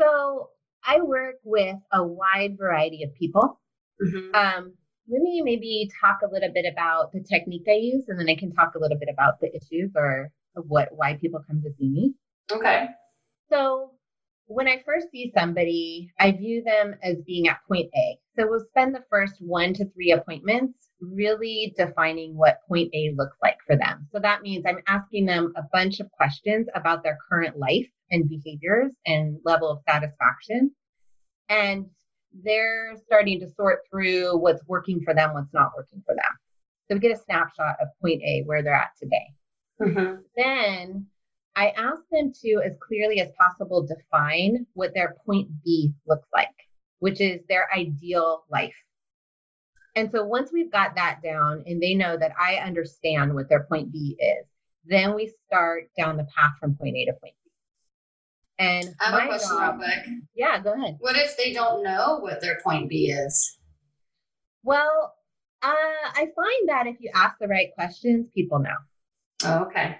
So, 0.00 0.50
I 0.86 1.00
work 1.00 1.36
with 1.44 1.76
a 1.92 2.02
wide 2.04 2.56
variety 2.58 3.02
of 3.02 3.14
people. 3.14 3.60
Mm-hmm. 4.02 4.34
Um, 4.34 4.74
let 5.08 5.22
me 5.22 5.42
maybe 5.42 5.90
talk 6.00 6.18
a 6.22 6.32
little 6.32 6.52
bit 6.52 6.66
about 6.70 7.12
the 7.12 7.20
technique 7.20 7.66
I 7.68 7.74
use, 7.74 8.04
and 8.08 8.18
then 8.18 8.28
I 8.28 8.36
can 8.36 8.52
talk 8.52 8.74
a 8.74 8.78
little 8.78 8.98
bit 8.98 9.08
about 9.12 9.40
the 9.40 9.48
issues 9.54 9.92
or 9.94 10.30
what 10.54 10.88
why 10.92 11.14
people 11.14 11.40
come 11.46 11.62
to 11.62 11.70
see 11.78 11.88
me. 11.88 12.14
Okay. 12.50 12.88
So 13.50 13.92
when 14.46 14.68
I 14.68 14.82
first 14.84 15.08
see 15.12 15.32
somebody, 15.36 16.10
I 16.18 16.32
view 16.32 16.62
them 16.64 16.94
as 17.02 17.16
being 17.26 17.48
at 17.48 17.58
point 17.68 17.90
A. 17.94 18.18
So 18.38 18.46
we'll 18.48 18.66
spend 18.68 18.94
the 18.94 19.04
first 19.10 19.36
one 19.40 19.72
to 19.74 19.88
three 19.90 20.12
appointments 20.12 20.90
really 21.00 21.74
defining 21.76 22.36
what 22.36 22.60
point 22.68 22.90
A 22.94 23.14
looks 23.16 23.36
like 23.42 23.56
for 23.66 23.76
them. 23.76 24.06
So 24.12 24.18
that 24.20 24.42
means 24.42 24.64
I'm 24.66 24.82
asking 24.86 25.26
them 25.26 25.52
a 25.56 25.62
bunch 25.72 26.00
of 26.00 26.10
questions 26.12 26.66
about 26.74 27.02
their 27.02 27.18
current 27.28 27.58
life 27.58 27.88
and 28.10 28.28
behaviors 28.28 28.92
and 29.06 29.38
level 29.44 29.70
of 29.70 29.80
satisfaction. 29.88 30.70
And 31.48 31.86
they're 32.44 32.94
starting 33.04 33.40
to 33.40 33.48
sort 33.48 33.80
through 33.90 34.36
what's 34.38 34.64
working 34.66 35.00
for 35.02 35.14
them, 35.14 35.32
what's 35.32 35.52
not 35.54 35.72
working 35.76 36.02
for 36.04 36.14
them. 36.14 36.38
So 36.88 36.94
we 36.94 37.00
get 37.00 37.16
a 37.16 37.22
snapshot 37.22 37.76
of 37.80 37.88
point 38.00 38.22
A, 38.22 38.42
where 38.44 38.62
they're 38.62 38.74
at 38.74 38.90
today. 39.00 39.32
Mm-hmm. 39.80 40.16
Then 40.36 41.06
I 41.56 41.70
ask 41.70 42.02
them 42.12 42.32
to, 42.42 42.62
as 42.64 42.72
clearly 42.86 43.20
as 43.20 43.28
possible, 43.38 43.86
define 43.86 44.66
what 44.74 44.92
their 44.94 45.16
point 45.24 45.48
B 45.64 45.92
looks 46.06 46.28
like, 46.34 46.48
which 46.98 47.20
is 47.20 47.40
their 47.48 47.68
ideal 47.74 48.44
life. 48.50 48.74
And 49.94 50.10
so 50.12 50.24
once 50.24 50.50
we've 50.52 50.70
got 50.70 50.94
that 50.96 51.20
down 51.22 51.64
and 51.66 51.82
they 51.82 51.94
know 51.94 52.16
that 52.16 52.32
I 52.38 52.56
understand 52.56 53.34
what 53.34 53.48
their 53.48 53.64
point 53.64 53.92
B 53.92 54.16
is, 54.18 54.46
then 54.84 55.14
we 55.14 55.32
start 55.46 55.90
down 55.96 56.16
the 56.16 56.26
path 56.36 56.52
from 56.60 56.76
point 56.76 56.96
A 56.96 57.06
to 57.06 57.12
point 57.12 57.34
B. 57.44 57.50
And 58.58 58.94
I 59.00 59.10
have 59.10 59.24
a 59.24 59.26
question 59.28 59.56
job, 59.56 59.78
real 59.78 59.88
quick. 59.88 60.06
Yeah, 60.34 60.60
go 60.60 60.74
ahead. 60.74 60.96
What 61.00 61.16
if 61.16 61.36
they 61.36 61.52
don't 61.52 61.82
know 61.82 62.18
what 62.20 62.40
their 62.40 62.60
point 62.62 62.88
B 62.88 63.10
is? 63.10 63.58
Well, 64.62 65.14
uh, 65.62 65.68
I 65.72 66.28
find 66.36 66.68
that 66.68 66.86
if 66.86 66.96
you 67.00 67.10
ask 67.14 67.36
the 67.40 67.48
right 67.48 67.74
questions, 67.74 68.28
people 68.34 68.58
know. 68.58 68.76
Oh, 69.44 69.64
okay. 69.64 69.98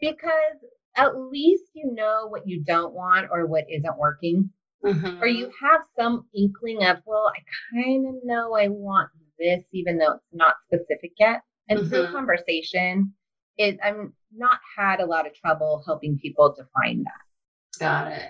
Because 0.00 0.64
at 0.96 1.16
least 1.16 1.64
you 1.74 1.92
know 1.92 2.26
what 2.28 2.46
you 2.46 2.62
don't 2.62 2.92
want 2.92 3.28
or 3.30 3.46
what 3.46 3.64
isn't 3.70 3.98
working. 3.98 4.50
Mm-hmm. 4.84 5.22
Or 5.22 5.26
you 5.26 5.50
have 5.60 5.80
some 5.98 6.26
inkling 6.34 6.84
of, 6.84 6.98
well, 7.06 7.30
I 7.34 7.40
kind 7.74 8.06
of 8.08 8.14
know 8.24 8.56
I 8.56 8.68
want 8.68 9.10
this, 9.38 9.62
even 9.72 9.98
though 9.98 10.14
it's 10.14 10.24
not 10.32 10.54
specific 10.66 11.12
yet. 11.18 11.40
And 11.68 11.80
mm-hmm. 11.80 11.88
through 11.88 12.12
conversation, 12.12 13.12
it 13.56 13.78
I'm 13.84 14.12
not 14.34 14.58
had 14.76 15.00
a 15.00 15.06
lot 15.06 15.26
of 15.26 15.34
trouble 15.34 15.82
helping 15.86 16.18
people 16.18 16.54
define 16.56 17.04
that. 17.04 17.78
Got 17.78 18.12
it. 18.12 18.28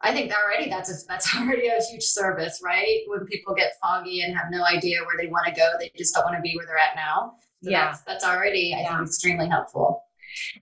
I 0.00 0.12
think 0.12 0.32
already 0.32 0.70
that's 0.70 0.90
a, 0.90 1.06
that's 1.08 1.34
already 1.36 1.68
a 1.68 1.82
huge 1.90 2.04
service, 2.04 2.60
right? 2.64 3.00
When 3.08 3.24
people 3.26 3.54
get 3.54 3.72
foggy 3.82 4.22
and 4.22 4.36
have 4.36 4.46
no 4.50 4.64
idea 4.64 5.00
where 5.00 5.16
they 5.20 5.28
want 5.28 5.46
to 5.46 5.52
go, 5.52 5.72
they 5.78 5.90
just 5.96 6.14
don't 6.14 6.24
want 6.24 6.36
to 6.36 6.42
be 6.42 6.56
where 6.56 6.66
they're 6.66 6.78
at 6.78 6.94
now. 6.94 7.32
So 7.62 7.70
yeah, 7.70 7.86
that's, 7.86 8.02
that's 8.02 8.24
already 8.24 8.74
I 8.74 8.82
yeah. 8.82 8.96
think 8.98 9.08
extremely 9.08 9.48
helpful. 9.48 10.04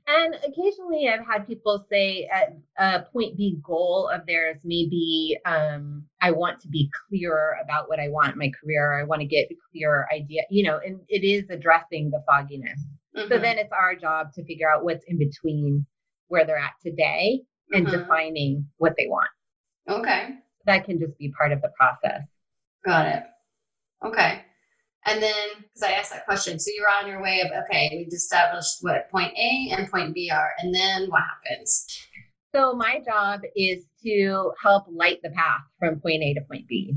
And 0.07 0.35
occasionally 0.37 1.09
I've 1.09 1.27
had 1.27 1.47
people 1.47 1.87
say 1.91 2.29
at 2.33 2.57
a 2.79 3.03
point 3.11 3.37
B 3.37 3.59
goal 3.63 4.09
of 4.13 4.27
theirs 4.27 4.59
maybe 4.65 5.39
um, 5.45 6.05
I 6.21 6.31
want 6.31 6.61
to 6.61 6.69
be 6.69 6.91
clearer 7.09 7.57
about 7.63 7.89
what 7.89 8.01
I 8.01 8.09
want 8.09 8.33
in 8.33 8.39
my 8.39 8.51
career. 8.63 8.99
I 8.99 9.05
want 9.05 9.21
to 9.21 9.27
get 9.27 9.49
a 9.51 9.57
clearer 9.71 10.07
idea, 10.13 10.43
you 10.51 10.65
know, 10.65 10.81
and 10.85 11.01
it 11.09 11.25
is 11.25 11.51
addressing 11.51 12.11
the 12.11 12.23
fogginess. 12.27 12.81
Mm-hmm. 13.17 13.29
So 13.29 13.39
then 13.39 13.59
it's 13.59 13.73
our 13.73 13.95
job 13.95 14.33
to 14.35 14.45
figure 14.45 14.71
out 14.71 14.85
what's 14.85 15.05
in 15.09 15.19
between 15.19 15.87
where 16.29 16.45
they're 16.45 16.59
at 16.59 16.73
today 16.83 17.43
and 17.73 17.87
mm-hmm. 17.87 17.99
defining 17.99 18.67
what 18.79 18.95
they 18.97 19.07
want. 19.07 19.29
Okay. 19.89 20.31
That 20.67 20.85
can 20.85 20.99
just 20.99 21.17
be 21.19 21.33
part 21.39 21.53
of 21.53 21.63
the 21.63 21.71
process. 21.79 22.23
Got 22.85 23.07
it. 23.07 23.23
Okay. 24.05 24.43
And 25.07 25.23
then, 25.23 25.49
because 25.61 25.83
I 25.85 25.93
asked 25.93 26.11
that 26.11 26.25
question, 26.25 26.59
so 26.59 26.71
you're 26.77 26.91
on 26.91 27.09
your 27.09 27.23
way 27.23 27.41
of, 27.41 27.51
okay, 27.65 27.91
we've 27.93 28.13
established 28.13 28.79
what 28.81 29.09
point 29.11 29.33
A 29.39 29.71
and 29.71 29.91
point 29.91 30.15
B 30.15 30.31
are, 30.31 30.51
and 30.59 30.75
then 30.75 31.09
what 31.09 31.23
happens? 31.23 31.87
So, 32.55 32.75
my 32.75 33.01
job 33.05 33.43
is 33.55 33.85
to 34.03 34.53
help 34.61 34.87
light 34.91 35.21
the 35.23 35.31
path 35.31 35.61
from 35.79 36.01
point 36.01 36.23
A 36.23 36.35
to 36.35 36.41
point 36.51 36.67
B 36.67 36.95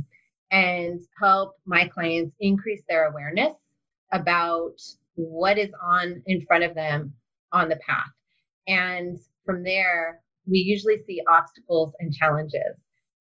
and 0.51 0.99
help 1.19 1.55
my 1.65 1.87
clients 1.87 2.35
increase 2.39 2.81
their 2.89 3.09
awareness 3.09 3.55
about 4.11 4.73
what 5.13 5.59
is 5.59 5.69
on 5.83 6.23
in 6.25 6.43
front 6.47 6.63
of 6.63 6.73
them 6.73 7.13
on 7.51 7.69
the 7.69 7.79
path. 7.87 8.09
And 8.67 9.19
from 9.45 9.63
there, 9.63 10.21
we 10.47 10.59
usually 10.59 11.03
see 11.05 11.21
obstacles 11.29 11.93
and 11.99 12.13
challenges. 12.13 12.75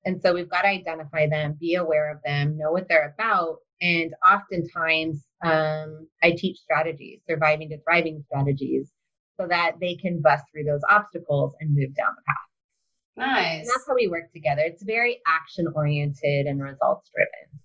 And 0.05 0.19
so 0.21 0.33
we've 0.33 0.49
got 0.49 0.63
to 0.63 0.69
identify 0.69 1.27
them, 1.27 1.57
be 1.59 1.75
aware 1.75 2.11
of 2.11 2.19
them, 2.25 2.57
know 2.57 2.71
what 2.71 2.87
they're 2.87 3.13
about, 3.17 3.57
and 3.81 4.13
oftentimes, 4.25 5.25
um, 5.43 6.07
I 6.21 6.31
teach 6.31 6.57
strategies, 6.57 7.21
surviving 7.29 7.69
to 7.69 7.77
thriving 7.83 8.23
strategies, 8.25 8.91
so 9.39 9.47
that 9.47 9.73
they 9.79 9.95
can 9.95 10.21
bust 10.21 10.43
through 10.51 10.65
those 10.65 10.81
obstacles 10.89 11.55
and 11.59 11.73
move 11.73 11.95
down 11.95 12.13
the 12.15 12.23
path. 12.27 13.35
Nice. 13.35 13.59
And 13.59 13.67
that's 13.67 13.85
how 13.87 13.95
we 13.95 14.07
work 14.07 14.31
together. 14.33 14.61
It's 14.65 14.83
very 14.83 15.19
action 15.27 15.67
oriented 15.75 16.45
and 16.45 16.61
results 16.61 17.09
driven. 17.15 17.59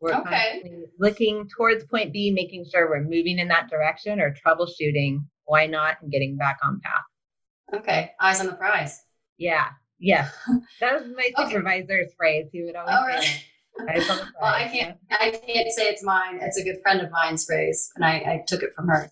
We're 0.00 0.14
okay. 0.20 0.62
looking 0.98 1.48
towards 1.56 1.84
point 1.84 2.12
B, 2.12 2.30
making 2.30 2.66
sure 2.70 2.88
we're 2.88 3.02
moving 3.02 3.38
in 3.38 3.48
that 3.48 3.68
direction 3.68 4.20
or 4.20 4.34
troubleshooting 4.34 5.20
why 5.44 5.66
not 5.66 5.96
and 6.02 6.12
getting 6.12 6.36
back 6.36 6.58
on 6.62 6.80
path. 6.84 7.80
Okay. 7.80 8.12
Eyes 8.20 8.40
on 8.40 8.46
the 8.46 8.52
prize. 8.52 9.02
Yeah. 9.38 9.68
Yeah. 9.98 10.28
That 10.80 11.00
was 11.00 11.10
my 11.16 11.30
supervisor's 11.36 12.06
okay. 12.06 12.14
phrase. 12.16 12.46
He 12.52 12.62
would 12.62 12.76
always 12.76 12.94
oh, 12.96 13.20
say 13.20 13.42
well, 13.78 14.28
I 14.42 14.68
can't. 14.68 14.96
I 15.10 15.30
can't 15.30 15.70
say 15.70 15.84
it's 15.84 16.02
mine. 16.02 16.38
It's 16.42 16.58
a 16.58 16.64
good 16.64 16.80
friend 16.82 17.00
of 17.00 17.10
mine's 17.10 17.44
phrase, 17.44 17.90
and 17.96 18.04
I, 18.04 18.14
I 18.16 18.44
took 18.46 18.62
it 18.62 18.70
from 18.74 18.88
her. 18.88 19.10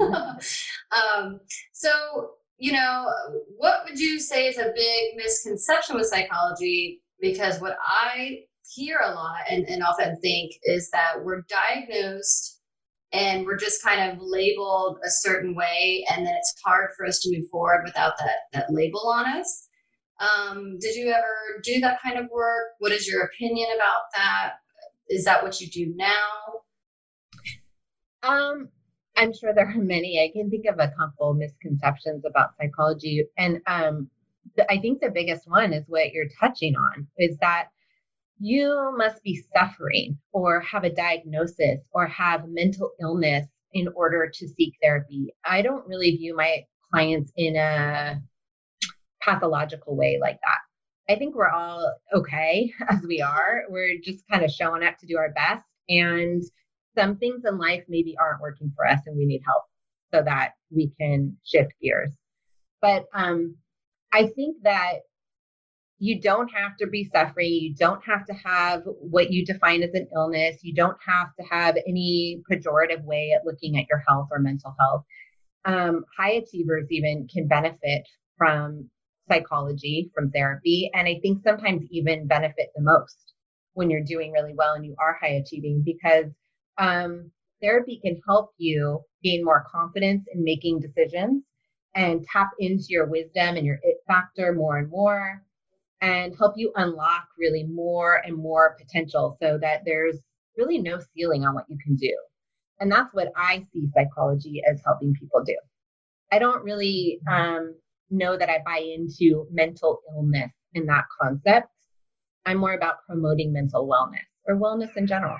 um, 0.92 1.40
so, 1.72 2.30
you 2.58 2.72
know, 2.72 3.06
what 3.56 3.82
would 3.88 3.98
you 3.98 4.18
say 4.18 4.48
is 4.48 4.58
a 4.58 4.72
big 4.74 5.16
misconception 5.16 5.96
with 5.96 6.06
psychology? 6.06 7.00
Because 7.20 7.60
what 7.60 7.76
I 7.84 8.40
hear 8.74 8.98
a 9.04 9.12
lot 9.12 9.40
and, 9.50 9.68
and 9.68 9.82
often 9.82 10.20
think 10.20 10.52
is 10.64 10.90
that 10.90 11.24
we're 11.24 11.42
diagnosed 11.48 12.60
and 13.12 13.46
we're 13.46 13.56
just 13.56 13.82
kind 13.82 14.12
of 14.12 14.18
labeled 14.20 14.98
a 15.04 15.08
certain 15.08 15.54
way, 15.54 16.04
and 16.10 16.26
then 16.26 16.34
it's 16.34 16.54
hard 16.64 16.90
for 16.96 17.06
us 17.06 17.20
to 17.20 17.36
move 17.36 17.48
forward 17.50 17.82
without 17.84 18.18
that 18.18 18.36
that 18.52 18.72
label 18.72 19.08
on 19.08 19.26
us. 19.26 19.67
Um, 20.20 20.78
did 20.80 20.96
you 20.96 21.10
ever 21.10 21.60
do 21.62 21.80
that 21.80 22.02
kind 22.02 22.18
of 22.18 22.28
work? 22.30 22.72
What 22.78 22.92
is 22.92 23.06
your 23.06 23.22
opinion 23.22 23.68
about 23.74 24.02
that? 24.16 24.54
Is 25.08 25.24
that 25.24 25.42
what 25.42 25.60
you 25.60 25.68
do 25.68 25.94
now? 25.96 26.62
Um, 28.22 28.68
I'm 29.16 29.32
sure 29.32 29.54
there 29.54 29.68
are 29.68 29.78
many. 29.78 30.20
I 30.22 30.32
can 30.36 30.50
think 30.50 30.66
of 30.66 30.78
a 30.78 30.92
couple 30.98 31.34
misconceptions 31.34 32.24
about 32.24 32.56
psychology, 32.56 33.24
and 33.36 33.60
um, 33.66 34.08
I 34.68 34.78
think 34.78 35.00
the 35.00 35.10
biggest 35.10 35.48
one 35.48 35.72
is 35.72 35.84
what 35.86 36.12
you're 36.12 36.28
touching 36.40 36.74
on: 36.74 37.06
is 37.16 37.36
that 37.38 37.68
you 38.40 38.94
must 38.96 39.22
be 39.22 39.42
suffering 39.54 40.18
or 40.32 40.60
have 40.60 40.84
a 40.84 40.94
diagnosis 40.94 41.80
or 41.92 42.06
have 42.06 42.48
mental 42.48 42.92
illness 43.00 43.46
in 43.72 43.88
order 43.94 44.30
to 44.32 44.48
seek 44.48 44.74
therapy. 44.82 45.34
I 45.44 45.62
don't 45.62 45.86
really 45.86 46.16
view 46.16 46.36
my 46.36 46.64
clients 46.90 47.32
in 47.36 47.56
a 47.56 48.20
pathological 49.22 49.96
way 49.96 50.18
like 50.20 50.38
that. 50.42 51.12
I 51.12 51.18
think 51.18 51.34
we're 51.34 51.50
all 51.50 51.94
okay 52.12 52.72
as 52.88 53.02
we 53.02 53.20
are. 53.20 53.64
We're 53.68 53.98
just 54.02 54.24
kind 54.30 54.44
of 54.44 54.50
showing 54.50 54.84
up 54.84 54.98
to 54.98 55.06
do 55.06 55.16
our 55.16 55.32
best. 55.32 55.64
And 55.88 56.42
some 56.96 57.16
things 57.16 57.44
in 57.46 57.58
life 57.58 57.84
maybe 57.88 58.16
aren't 58.20 58.42
working 58.42 58.72
for 58.76 58.86
us 58.86 59.00
and 59.06 59.16
we 59.16 59.24
need 59.24 59.42
help 59.46 59.62
so 60.12 60.22
that 60.22 60.52
we 60.70 60.90
can 61.00 61.36
shift 61.44 61.72
gears. 61.80 62.12
But 62.80 63.06
um, 63.14 63.56
I 64.12 64.26
think 64.26 64.56
that 64.62 65.00
you 65.98 66.20
don't 66.20 66.48
have 66.48 66.76
to 66.78 66.86
be 66.86 67.10
suffering. 67.12 67.50
You 67.50 67.74
don't 67.74 68.04
have 68.04 68.24
to 68.26 68.32
have 68.32 68.82
what 68.84 69.32
you 69.32 69.44
define 69.44 69.82
as 69.82 69.94
an 69.94 70.08
illness. 70.14 70.58
You 70.62 70.74
don't 70.74 70.96
have 71.04 71.28
to 71.38 71.46
have 71.50 71.76
any 71.86 72.40
pejorative 72.50 73.02
way 73.02 73.32
at 73.34 73.44
looking 73.44 73.78
at 73.78 73.86
your 73.90 74.02
health 74.06 74.28
or 74.30 74.38
mental 74.38 74.74
health. 74.78 75.04
Um, 75.64 76.04
high 76.16 76.32
achievers 76.32 76.86
even 76.90 77.26
can 77.32 77.48
benefit 77.48 78.06
from 78.36 78.88
psychology 79.28 80.10
from 80.14 80.30
therapy. 80.30 80.90
And 80.94 81.06
I 81.06 81.18
think 81.20 81.42
sometimes 81.42 81.82
even 81.90 82.26
benefit 82.26 82.70
the 82.74 82.82
most 82.82 83.34
when 83.74 83.90
you're 83.90 84.02
doing 84.02 84.32
really 84.32 84.54
well 84.54 84.74
and 84.74 84.84
you 84.84 84.96
are 84.98 85.18
high 85.20 85.34
achieving 85.34 85.82
because 85.84 86.26
um, 86.78 87.30
therapy 87.60 88.00
can 88.02 88.20
help 88.26 88.50
you 88.58 89.00
gain 89.22 89.44
more 89.44 89.64
confidence 89.70 90.24
in 90.32 90.42
making 90.42 90.80
decisions 90.80 91.42
and 91.94 92.24
tap 92.32 92.50
into 92.58 92.86
your 92.88 93.06
wisdom 93.06 93.56
and 93.56 93.66
your 93.66 93.78
it 93.82 93.98
factor 94.06 94.52
more 94.52 94.78
and 94.78 94.90
more 94.90 95.42
and 96.00 96.34
help 96.36 96.54
you 96.56 96.72
unlock 96.76 97.26
really 97.38 97.64
more 97.64 98.22
and 98.24 98.36
more 98.36 98.76
potential 98.80 99.36
so 99.42 99.58
that 99.60 99.82
there's 99.84 100.18
really 100.56 100.78
no 100.78 100.98
ceiling 101.14 101.44
on 101.44 101.54
what 101.54 101.64
you 101.68 101.76
can 101.84 101.96
do. 101.96 102.16
And 102.80 102.90
that's 102.90 103.12
what 103.12 103.32
I 103.36 103.66
see 103.72 103.88
psychology 103.94 104.62
as 104.70 104.80
helping 104.84 105.12
people 105.14 105.42
do. 105.44 105.56
I 106.30 106.38
don't 106.38 106.62
really 106.62 107.20
um, 107.30 107.74
know 108.10 108.36
that 108.36 108.48
I 108.48 108.58
buy 108.64 108.78
into 108.78 109.46
mental 109.50 110.00
illness 110.14 110.50
in 110.74 110.86
that 110.86 111.04
concept. 111.20 111.68
I'm 112.46 112.58
more 112.58 112.72
about 112.72 113.04
promoting 113.06 113.52
mental 113.52 113.86
wellness 113.86 114.26
or 114.46 114.56
wellness 114.56 114.96
in 114.96 115.06
general. 115.06 115.36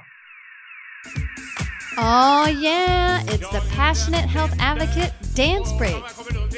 Oh, 1.97 2.47
yeah, 2.47 3.23
it's 3.27 3.49
the 3.49 3.63
Passionate 3.71 4.27
Health 4.27 4.55
Advocate 4.59 5.13
Dance 5.35 5.73
Break. 5.73 6.03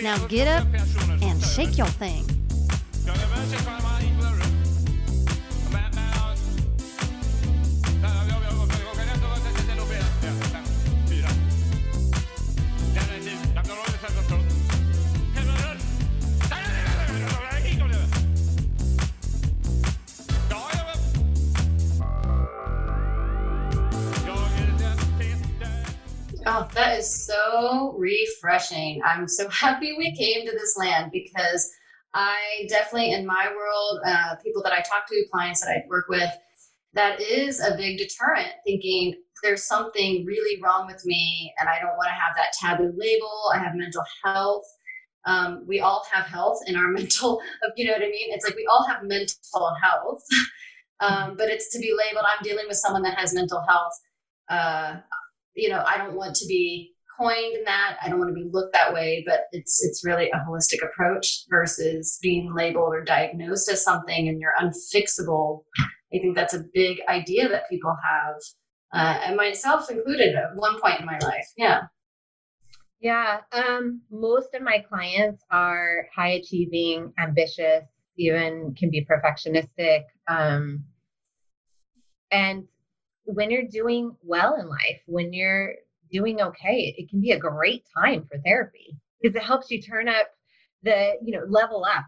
Now 0.03 0.19
get 0.27 0.49
up 0.49 0.67
and 1.23 1.43
shake 1.43 1.79
your 1.79 1.87
thing. 1.87 2.27
Oh, 26.53 26.67
that 26.75 26.99
is 26.99 27.27
so 27.29 27.95
refreshing. 27.97 29.01
I'm 29.05 29.29
so 29.29 29.49
happy 29.51 29.95
we 29.97 30.17
came 30.17 30.45
to 30.45 30.51
this 30.51 30.77
land 30.77 31.13
because 31.13 31.71
I 32.13 32.67
definitely, 32.69 33.13
in 33.13 33.25
my 33.25 33.53
world, 33.55 34.01
uh, 34.05 34.35
people 34.43 34.61
that 34.65 34.73
I 34.73 34.79
talk 34.79 35.07
to, 35.09 35.25
clients 35.31 35.61
that 35.61 35.71
I 35.71 35.85
work 35.89 36.07
with, 36.09 36.29
that 36.95 37.21
is 37.21 37.61
a 37.61 37.77
big 37.77 37.99
deterrent 37.99 38.49
thinking 38.67 39.15
there's 39.45 39.63
something 39.63 40.25
really 40.25 40.61
wrong 40.61 40.89
with 40.89 41.07
me 41.07 41.55
and 41.61 41.69
I 41.69 41.79
don't 41.79 41.97
want 41.97 42.09
to 42.09 42.15
have 42.15 42.35
that 42.35 42.53
taboo 42.61 42.93
label. 42.97 43.53
I 43.55 43.59
have 43.59 43.77
mental 43.77 44.03
health. 44.25 44.65
Um, 45.27 45.65
we 45.69 45.79
all 45.79 46.05
have 46.13 46.27
health 46.27 46.59
in 46.67 46.75
our 46.75 46.89
mental, 46.89 47.41
you 47.77 47.87
know 47.87 47.93
what 47.93 48.03
I 48.03 48.07
mean? 48.07 48.35
It's 48.35 48.45
like 48.45 48.57
we 48.57 48.67
all 48.69 48.85
have 48.89 49.05
mental 49.05 49.73
health, 49.81 50.25
um, 51.01 51.37
but 51.37 51.49
it's 51.49 51.73
to 51.75 51.79
be 51.79 51.95
labeled, 51.97 52.25
I'm 52.27 52.43
dealing 52.43 52.65
with 52.67 52.79
someone 52.79 53.03
that 53.03 53.17
has 53.17 53.33
mental 53.33 53.65
health. 53.69 53.93
Uh, 54.49 54.97
you 55.61 55.69
know, 55.69 55.85
I 55.87 55.99
don't 55.99 56.17
want 56.17 56.35
to 56.37 56.47
be 56.47 56.95
coined 57.21 57.57
in 57.57 57.65
that. 57.65 57.99
I 58.03 58.09
don't 58.09 58.19
want 58.19 58.31
to 58.31 58.35
be 58.35 58.49
looked 58.51 58.73
that 58.73 58.93
way, 58.93 59.23
but 59.27 59.45
it's 59.53 59.85
it's 59.85 60.05
really 60.05 60.31
a 60.31 60.39
holistic 60.49 60.83
approach 60.83 61.45
versus 61.51 62.19
being 62.23 62.55
labeled 62.55 62.95
or 62.95 63.05
diagnosed 63.05 63.71
as 63.71 63.85
something 63.85 64.29
and 64.29 64.41
you're 64.41 64.55
unfixable. 64.61 65.65
I 66.13 66.19
think 66.19 66.35
that's 66.35 66.55
a 66.55 66.65
big 66.73 67.01
idea 67.09 67.49
that 67.49 67.69
people 67.71 67.95
have, 68.11 68.35
uh, 68.93 69.21
and 69.25 69.37
myself 69.37 69.91
included 69.91 70.35
at 70.35 70.57
one 70.57 70.81
point 70.81 71.01
in 71.01 71.07
my 71.07 71.19
life. 71.23 71.47
Yeah. 71.57 71.83
Yeah. 73.01 73.41
Um, 73.53 74.03
most 74.11 74.55
of 74.55 74.63
my 74.63 74.85
clients 74.89 75.43
are 75.51 76.07
high 76.15 76.33
achieving, 76.33 77.13
ambitious, 77.19 77.85
even 78.19 78.75
can 78.79 78.91
be 78.91 79.07
perfectionistic. 79.07 80.03
Um, 80.29 80.85
and 82.31 82.65
when 83.33 83.51
you're 83.51 83.69
doing 83.69 84.17
well 84.23 84.57
in 84.57 84.69
life, 84.69 85.01
when 85.07 85.33
you're 85.33 85.75
doing 86.13 86.41
okay, 86.41 86.95
it 86.97 87.09
can 87.09 87.21
be 87.21 87.33
a 87.33 87.39
great 87.39 87.85
time 87.97 88.27
for 88.31 88.39
therapy 88.45 88.97
because 89.21 89.37
it 89.37 89.43
helps 89.43 89.71
you 89.71 89.81
turn 89.81 90.09
up 90.09 90.27
the, 90.83 91.13
you 91.23 91.37
know, 91.37 91.45
level 91.49 91.85
up 91.85 92.07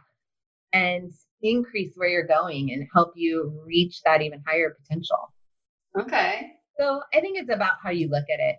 and 0.72 1.10
increase 1.42 1.92
where 1.94 2.08
you're 2.08 2.26
going 2.26 2.70
and 2.72 2.86
help 2.92 3.12
you 3.14 3.62
reach 3.66 4.00
that 4.04 4.22
even 4.22 4.42
higher 4.46 4.76
potential. 4.80 5.32
Okay. 5.98 6.52
So 6.78 7.02
I 7.14 7.20
think 7.20 7.38
it's 7.38 7.52
about 7.52 7.74
how 7.82 7.90
you 7.90 8.08
look 8.08 8.24
at 8.32 8.40
it. 8.40 8.56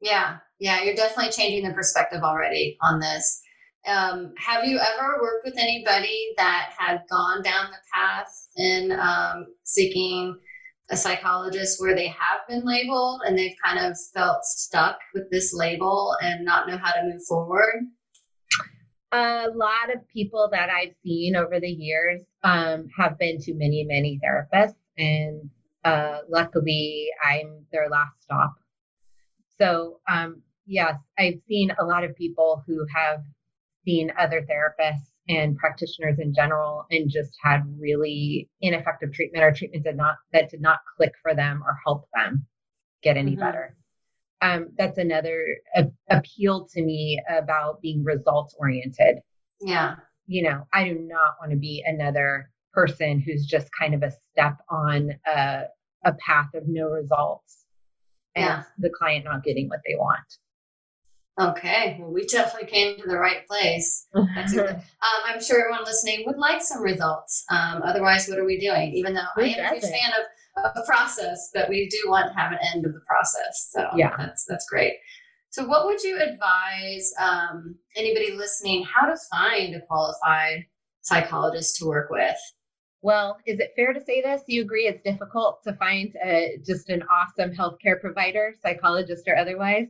Yeah. 0.00 0.38
Yeah. 0.58 0.82
You're 0.82 0.96
definitely 0.96 1.32
changing 1.32 1.68
the 1.68 1.74
perspective 1.74 2.22
already 2.22 2.76
on 2.82 3.00
this. 3.00 3.40
Um, 3.86 4.32
have 4.36 4.64
you 4.64 4.78
ever 4.78 5.18
worked 5.22 5.44
with 5.44 5.56
anybody 5.56 6.34
that 6.36 6.72
had 6.76 7.02
gone 7.08 7.42
down 7.42 7.70
the 7.70 7.76
path 7.94 8.48
in 8.56 8.90
um, 8.92 9.46
seeking 9.62 10.36
a 10.90 10.96
psychologist 10.96 11.80
where 11.80 11.94
they 11.94 12.06
have 12.08 12.46
been 12.48 12.64
labeled 12.64 13.22
and 13.26 13.36
they've 13.36 13.56
kind 13.64 13.84
of 13.84 13.96
felt 14.14 14.44
stuck 14.44 14.98
with 15.14 15.30
this 15.30 15.52
label 15.52 16.16
and 16.22 16.44
not 16.44 16.68
know 16.68 16.78
how 16.78 16.92
to 16.92 17.02
move 17.02 17.22
forward? 17.26 17.86
A 19.12 19.48
lot 19.54 19.94
of 19.94 20.06
people 20.08 20.48
that 20.52 20.68
I've 20.68 20.94
seen 21.04 21.36
over 21.36 21.58
the 21.58 21.68
years 21.68 22.22
um, 22.42 22.86
have 22.96 23.18
been 23.18 23.38
to 23.40 23.54
many, 23.54 23.84
many 23.84 24.20
therapists, 24.24 24.74
and 24.98 25.48
uh, 25.84 26.18
luckily, 26.28 27.08
I'm 27.24 27.64
their 27.72 27.88
last 27.88 28.22
stop. 28.22 28.54
So, 29.58 30.00
um, 30.08 30.42
yes, 30.66 30.96
I've 31.18 31.40
seen 31.48 31.72
a 31.78 31.84
lot 31.84 32.04
of 32.04 32.16
people 32.16 32.62
who 32.66 32.84
have 32.94 33.22
seen 33.84 34.12
other 34.18 34.42
therapists 34.42 35.12
and 35.28 35.56
practitioners 35.56 36.18
in 36.18 36.32
general 36.32 36.86
and 36.90 37.10
just 37.10 37.36
had 37.42 37.62
really 37.78 38.48
ineffective 38.60 39.12
treatment 39.12 39.44
or 39.44 39.52
treatment 39.52 39.84
did 39.84 39.96
not 39.96 40.16
that 40.32 40.50
did 40.50 40.60
not 40.60 40.78
click 40.96 41.12
for 41.22 41.34
them 41.34 41.62
or 41.64 41.76
help 41.84 42.08
them 42.14 42.46
get 43.02 43.16
any 43.16 43.32
mm-hmm. 43.32 43.40
better 43.40 43.76
um, 44.42 44.68
that's 44.76 44.98
another 44.98 45.56
a, 45.74 45.86
appeal 46.10 46.68
to 46.72 46.82
me 46.82 47.20
about 47.30 47.80
being 47.80 48.04
results 48.04 48.54
oriented 48.58 49.16
yeah 49.60 49.96
you 50.26 50.42
know 50.42 50.66
i 50.72 50.84
do 50.84 50.94
not 50.94 51.34
want 51.40 51.50
to 51.50 51.56
be 51.56 51.82
another 51.86 52.50
person 52.72 53.20
who's 53.20 53.46
just 53.46 53.68
kind 53.78 53.94
of 53.94 54.02
a 54.02 54.12
step 54.32 54.58
on 54.68 55.10
a, 55.26 55.62
a 56.04 56.12
path 56.24 56.48
of 56.54 56.64
no 56.66 56.88
results 56.88 57.64
and 58.34 58.44
yeah. 58.44 58.62
the 58.78 58.90
client 58.90 59.24
not 59.24 59.42
getting 59.42 59.68
what 59.68 59.80
they 59.86 59.94
want 59.96 60.38
Okay, 61.38 61.98
well, 62.00 62.12
we 62.12 62.24
definitely 62.26 62.68
came 62.68 62.96
to 62.96 63.06
the 63.06 63.18
right 63.18 63.46
place. 63.46 64.06
Um, 64.16 65.20
I'm 65.26 65.42
sure 65.42 65.60
everyone 65.60 65.84
listening 65.84 66.24
would 66.26 66.38
like 66.38 66.62
some 66.62 66.82
results. 66.82 67.44
Um, 67.50 67.82
otherwise, 67.84 68.26
what 68.28 68.38
are 68.38 68.44
we 68.44 68.58
doing? 68.58 68.92
Even 68.94 69.14
though 69.14 69.20
I 69.36 69.40
am 69.42 69.46
a 69.46 69.74
huge 69.74 69.82
fan 69.82 70.12
of 70.18 70.72
a 70.74 70.86
process, 70.86 71.50
but 71.54 71.68
we 71.68 71.88
do 71.88 72.10
want 72.10 72.32
to 72.32 72.38
have 72.38 72.52
an 72.52 72.58
end 72.74 72.86
of 72.86 72.92
the 72.92 73.00
process. 73.06 73.70
So 73.72 73.86
yeah, 73.96 74.14
that's 74.16 74.44
that's 74.48 74.66
great. 74.68 74.94
So, 75.50 75.66
what 75.66 75.86
would 75.86 76.02
you 76.02 76.18
advise 76.20 77.12
um, 77.20 77.76
anybody 77.96 78.32
listening 78.32 78.84
how 78.84 79.06
to 79.06 79.16
find 79.30 79.74
a 79.74 79.80
qualified 79.86 80.66
psychologist 81.02 81.76
to 81.76 81.86
work 81.86 82.10
with? 82.10 82.36
Well, 83.02 83.38
is 83.46 83.60
it 83.60 83.72
fair 83.76 83.92
to 83.92 84.00
say 84.00 84.20
this? 84.20 84.42
You 84.48 84.62
agree 84.62 84.86
it's 84.86 85.02
difficult 85.02 85.62
to 85.64 85.74
find 85.74 86.14
a, 86.24 86.58
just 86.66 86.88
an 86.88 87.02
awesome 87.04 87.52
healthcare 87.54 88.00
provider, 88.00 88.54
psychologist 88.62 89.28
or 89.28 89.36
otherwise? 89.36 89.88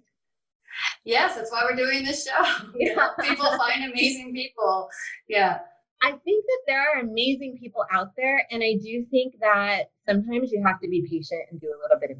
Yes, 1.04 1.36
that's 1.36 1.50
why 1.50 1.62
we're 1.64 1.76
doing 1.76 2.04
this 2.04 2.26
show. 2.26 2.68
Yeah. 2.78 3.08
people 3.20 3.46
find 3.56 3.84
amazing 3.84 4.32
people. 4.34 4.88
Yeah. 5.28 5.58
I 6.02 6.10
think 6.10 6.44
that 6.44 6.60
there 6.66 6.80
are 6.80 7.00
amazing 7.00 7.58
people 7.60 7.84
out 7.92 8.08
there. 8.16 8.46
And 8.50 8.62
I 8.62 8.74
do 8.74 9.04
think 9.10 9.34
that 9.40 9.84
sometimes 10.06 10.52
you 10.52 10.62
have 10.64 10.80
to 10.80 10.88
be 10.88 11.06
patient 11.10 11.42
and 11.50 11.60
do 11.60 11.68
a 11.68 11.78
little 11.82 11.98
bit 11.98 12.10
of 12.10 12.18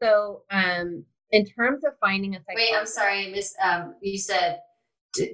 So, 0.00 0.42
um, 0.50 1.04
in 1.32 1.44
terms 1.44 1.84
of 1.84 1.92
finding 2.00 2.36
a 2.36 2.38
psychologist. 2.38 2.70
Wait, 2.70 2.78
I'm 2.78 2.86
sorry, 2.86 3.26
Miss. 3.32 3.54
Um, 3.62 3.94
you 4.00 4.18
said 4.18 4.60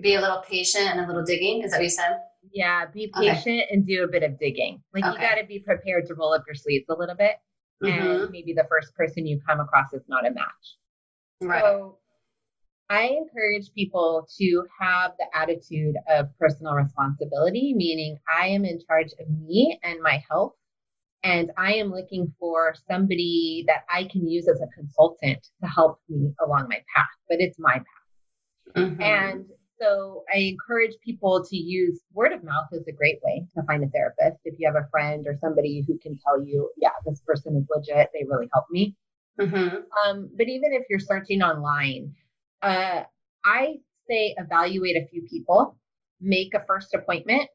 be 0.00 0.14
a 0.14 0.20
little 0.20 0.42
patient 0.48 0.84
and 0.84 1.00
a 1.00 1.06
little 1.06 1.24
digging. 1.24 1.62
Is 1.62 1.72
that 1.72 1.78
what 1.78 1.84
you 1.84 1.90
said? 1.90 2.18
Yeah, 2.52 2.86
be 2.92 3.12
patient 3.14 3.62
okay. 3.62 3.68
and 3.70 3.86
do 3.86 4.04
a 4.04 4.08
bit 4.08 4.22
of 4.22 4.38
digging. 4.38 4.82
Like 4.94 5.04
okay. 5.04 5.12
you 5.12 5.28
got 5.28 5.40
to 5.40 5.46
be 5.46 5.58
prepared 5.60 6.06
to 6.06 6.14
roll 6.14 6.32
up 6.32 6.44
your 6.46 6.54
sleeves 6.54 6.86
a 6.88 6.94
little 6.94 7.14
bit. 7.14 7.36
Mm-hmm. 7.82 8.22
And 8.22 8.30
maybe 8.30 8.52
the 8.52 8.66
first 8.68 8.94
person 8.94 9.26
you 9.26 9.40
come 9.46 9.60
across 9.60 9.92
is 9.92 10.02
not 10.08 10.26
a 10.26 10.30
match. 10.30 10.76
Right. 11.40 11.62
So 11.62 11.98
I 12.92 13.04
encourage 13.06 13.72
people 13.74 14.28
to 14.38 14.64
have 14.78 15.12
the 15.18 15.24
attitude 15.34 15.94
of 16.10 16.26
personal 16.38 16.74
responsibility, 16.74 17.72
meaning 17.74 18.18
I 18.38 18.48
am 18.48 18.66
in 18.66 18.80
charge 18.86 19.12
of 19.18 19.30
me 19.30 19.80
and 19.82 20.02
my 20.02 20.22
health. 20.30 20.52
And 21.24 21.52
I 21.56 21.72
am 21.74 21.90
looking 21.90 22.34
for 22.38 22.74
somebody 22.90 23.64
that 23.66 23.84
I 23.88 24.04
can 24.04 24.28
use 24.28 24.46
as 24.46 24.60
a 24.60 24.66
consultant 24.78 25.38
to 25.62 25.68
help 25.68 26.00
me 26.10 26.34
along 26.44 26.66
my 26.68 26.82
path, 26.94 27.06
but 27.30 27.40
it's 27.40 27.58
my 27.58 27.76
path. 27.76 28.76
Mm-hmm. 28.76 29.00
And 29.00 29.46
so 29.80 30.24
I 30.34 30.38
encourage 30.40 30.92
people 31.02 31.42
to 31.48 31.56
use 31.56 32.02
word 32.12 32.32
of 32.32 32.44
mouth 32.44 32.66
as 32.74 32.86
a 32.88 32.92
great 32.92 33.20
way 33.24 33.46
to 33.54 33.62
find 33.62 33.82
a 33.84 33.88
therapist. 33.88 34.40
If 34.44 34.56
you 34.58 34.66
have 34.66 34.76
a 34.76 34.88
friend 34.90 35.24
or 35.26 35.38
somebody 35.40 35.82
who 35.86 35.96
can 35.98 36.18
tell 36.18 36.44
you, 36.44 36.70
yeah, 36.76 36.90
this 37.06 37.22
person 37.26 37.56
is 37.56 37.66
legit, 37.74 38.10
they 38.12 38.26
really 38.28 38.50
help 38.52 38.66
me. 38.70 38.96
Mm-hmm. 39.40 39.76
Um, 40.04 40.28
but 40.36 40.48
even 40.48 40.74
if 40.74 40.82
you're 40.90 40.98
searching 40.98 41.40
online, 41.42 42.14
uh, 42.62 43.02
I 43.44 43.76
say 44.08 44.34
evaluate 44.38 44.96
a 44.96 45.06
few 45.08 45.22
people, 45.22 45.76
make 46.20 46.54
a 46.54 46.64
first 46.66 46.94
appointment, 46.94 47.48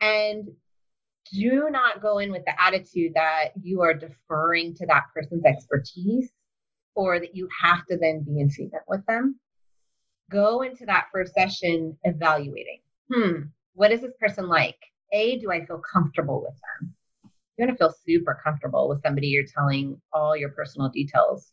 and 0.00 0.48
do 1.32 1.68
not 1.70 2.00
go 2.00 2.18
in 2.18 2.32
with 2.32 2.44
the 2.44 2.60
attitude 2.60 3.12
that 3.14 3.48
you 3.60 3.82
are 3.82 3.94
deferring 3.94 4.74
to 4.76 4.86
that 4.86 5.04
person's 5.14 5.44
expertise 5.44 6.30
or 6.94 7.20
that 7.20 7.36
you 7.36 7.48
have 7.62 7.84
to 7.86 7.98
then 7.98 8.24
be 8.24 8.40
in 8.40 8.50
treatment 8.50 8.84
with 8.88 9.04
them. 9.06 9.38
Go 10.30 10.62
into 10.62 10.86
that 10.86 11.06
first 11.12 11.34
session 11.34 11.96
evaluating. 12.04 12.80
Hmm, 13.12 13.42
what 13.74 13.92
is 13.92 14.00
this 14.00 14.12
person 14.20 14.48
like? 14.48 14.78
A, 15.12 15.38
do 15.38 15.50
I 15.50 15.64
feel 15.64 15.80
comfortable 15.90 16.42
with 16.42 16.54
them? 16.54 16.94
You're 17.56 17.66
going 17.66 17.76
to 17.76 17.78
feel 17.78 17.94
super 18.06 18.38
comfortable 18.44 18.88
with 18.88 19.02
somebody 19.02 19.28
you're 19.28 19.44
telling 19.54 20.00
all 20.12 20.36
your 20.36 20.50
personal 20.50 20.90
details 20.90 21.52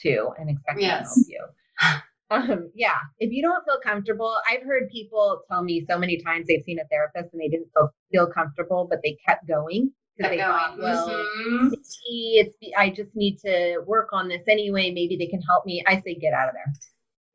to 0.00 0.30
and 0.38 0.50
expecting 0.50 0.84
yes. 0.84 1.14
to 1.14 1.20
help 1.20 1.26
you. 1.28 2.00
Um, 2.30 2.70
yeah, 2.74 2.96
if 3.18 3.32
you 3.32 3.42
don't 3.42 3.64
feel 3.64 3.78
comfortable, 3.82 4.36
I've 4.48 4.62
heard 4.62 4.88
people 4.90 5.42
tell 5.50 5.64
me 5.64 5.84
so 5.88 5.98
many 5.98 6.22
times 6.22 6.46
they've 6.46 6.62
seen 6.64 6.78
a 6.78 6.86
therapist 6.88 7.32
and 7.32 7.40
they 7.40 7.48
didn't 7.48 7.68
feel, 7.76 7.90
feel 8.12 8.26
comfortable, 8.28 8.86
but 8.88 9.00
they 9.02 9.18
kept 9.26 9.48
going 9.48 9.92
because 10.16 10.30
they 10.30 10.36
going. 10.36 10.48
thought, 10.48 10.78
well, 10.78 11.08
mm-hmm. 11.08 11.68
it's 11.72 12.56
I 12.76 12.90
just 12.90 13.10
need 13.14 13.38
to 13.44 13.82
work 13.86 14.10
on 14.12 14.28
this 14.28 14.42
anyway. 14.48 14.92
Maybe 14.92 15.16
they 15.16 15.26
can 15.26 15.42
help 15.42 15.66
me. 15.66 15.82
I 15.86 16.00
say 16.00 16.14
get 16.14 16.32
out 16.32 16.48
of 16.48 16.54
there. 16.54 16.72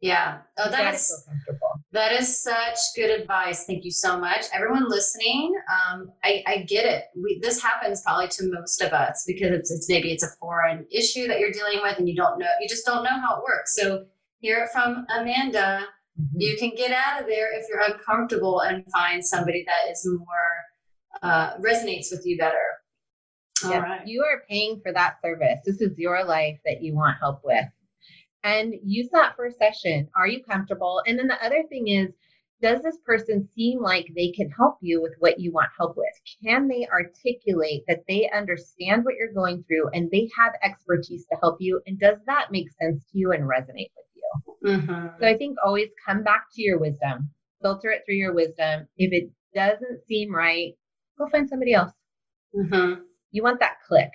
Yeah. 0.01 0.39
Oh, 0.57 0.69
that 0.69 0.93
is 0.93 1.27
that 1.93 2.11
is 2.11 2.43
such 2.43 2.77
good 2.95 3.09
advice. 3.09 3.65
Thank 3.65 3.85
you 3.85 3.91
so 3.91 4.19
much, 4.19 4.45
everyone 4.53 4.87
listening. 4.89 5.55
Um, 5.69 6.11
I, 6.23 6.43
I 6.45 6.57
get 6.67 6.85
it. 6.85 7.05
We, 7.15 7.39
this 7.41 7.61
happens 7.61 8.01
probably 8.03 8.27
to 8.27 8.51
most 8.51 8.81
of 8.81 8.93
us 8.93 9.23
because 9.25 9.51
it's, 9.51 9.71
it's 9.71 9.89
maybe 9.89 10.11
it's 10.11 10.23
a 10.23 10.29
foreign 10.39 10.85
issue 10.91 11.27
that 11.27 11.39
you're 11.39 11.51
dealing 11.51 11.79
with, 11.81 11.97
and 11.97 12.07
you 12.07 12.15
don't 12.15 12.37
know. 12.37 12.49
You 12.61 12.67
just 12.67 12.85
don't 12.85 13.03
know 13.03 13.19
how 13.19 13.37
it 13.37 13.43
works. 13.43 13.75
So 13.75 14.05
hear 14.39 14.63
it 14.63 14.69
from 14.71 15.05
Amanda. 15.09 15.85
Mm-hmm. 16.19 16.37
You 16.39 16.57
can 16.57 16.71
get 16.75 16.91
out 16.91 17.21
of 17.21 17.27
there 17.27 17.57
if 17.57 17.65
you're 17.69 17.81
uncomfortable 17.81 18.61
and 18.61 18.85
find 18.91 19.25
somebody 19.25 19.65
that 19.65 19.91
is 19.91 20.07
more 20.07 21.21
uh, 21.23 21.57
resonates 21.57 22.07
with 22.11 22.25
you 22.25 22.37
better. 22.37 22.55
All 23.63 23.71
yeah, 23.71 23.79
right. 23.79 24.07
You 24.07 24.23
are 24.23 24.43
paying 24.49 24.79
for 24.83 24.93
that 24.93 25.15
service. 25.21 25.59
This 25.65 25.81
is 25.81 25.97
your 25.97 26.23
life 26.25 26.59
that 26.65 26.81
you 26.83 26.95
want 26.95 27.17
help 27.19 27.41
with. 27.43 27.65
and 28.43 28.75
use 28.83 29.09
that 29.11 29.35
first 29.35 29.57
session. 29.57 30.07
Are 30.15 30.27
you 30.27 30.43
comfortable? 30.43 31.01
And 31.07 31.17
then 31.17 31.27
the 31.27 31.43
other 31.43 31.63
thing 31.69 31.87
is, 31.87 32.09
does 32.61 32.81
this 32.81 32.97
person 33.05 33.47
seem 33.55 33.81
like 33.81 34.07
they 34.15 34.31
can 34.31 34.49
help 34.51 34.77
you 34.81 35.01
with 35.01 35.13
what 35.19 35.39
you 35.39 35.51
want 35.51 35.69
help 35.77 35.97
with? 35.97 36.13
Can 36.43 36.67
they 36.67 36.87
articulate 36.87 37.83
that 37.87 38.03
they 38.07 38.29
understand 38.33 39.03
what 39.03 39.15
you're 39.15 39.33
going 39.33 39.63
through 39.67 39.89
and 39.93 40.09
they 40.11 40.29
have 40.37 40.53
expertise 40.63 41.25
to 41.31 41.37
help 41.41 41.57
you? 41.59 41.81
And 41.87 41.99
does 41.99 42.17
that 42.27 42.51
make 42.51 42.67
sense 42.81 43.03
to 43.11 43.17
you 43.17 43.31
and 43.33 43.43
resonate 43.43 43.91
with 43.95 43.97
you? 43.97 44.04
Mm-hmm. 44.65 45.07
So 45.19 45.27
I 45.27 45.37
think 45.37 45.57
always 45.63 45.89
come 46.05 46.23
back 46.23 46.45
to 46.55 46.61
your 46.61 46.79
wisdom, 46.79 47.29
filter 47.61 47.91
it 47.91 48.01
through 48.05 48.15
your 48.15 48.33
wisdom. 48.33 48.87
If 48.97 49.13
it 49.13 49.29
doesn't 49.53 50.05
seem 50.07 50.33
right, 50.33 50.73
go 51.17 51.27
find 51.29 51.47
somebody 51.47 51.73
else. 51.73 51.91
Mm-hmm. 52.55 53.01
You 53.31 53.43
want 53.43 53.59
that 53.59 53.77
click. 53.87 54.11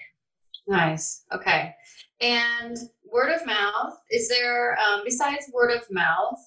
Nice. 0.67 1.25
Okay. 1.33 1.75
And 2.21 2.77
word 3.11 3.33
of 3.33 3.47
mouth, 3.47 3.95
is 4.11 4.29
there, 4.29 4.79
um, 4.79 5.03
besides 5.05 5.51
word 5.53 5.73
of 5.73 5.83
mouth, 5.91 6.39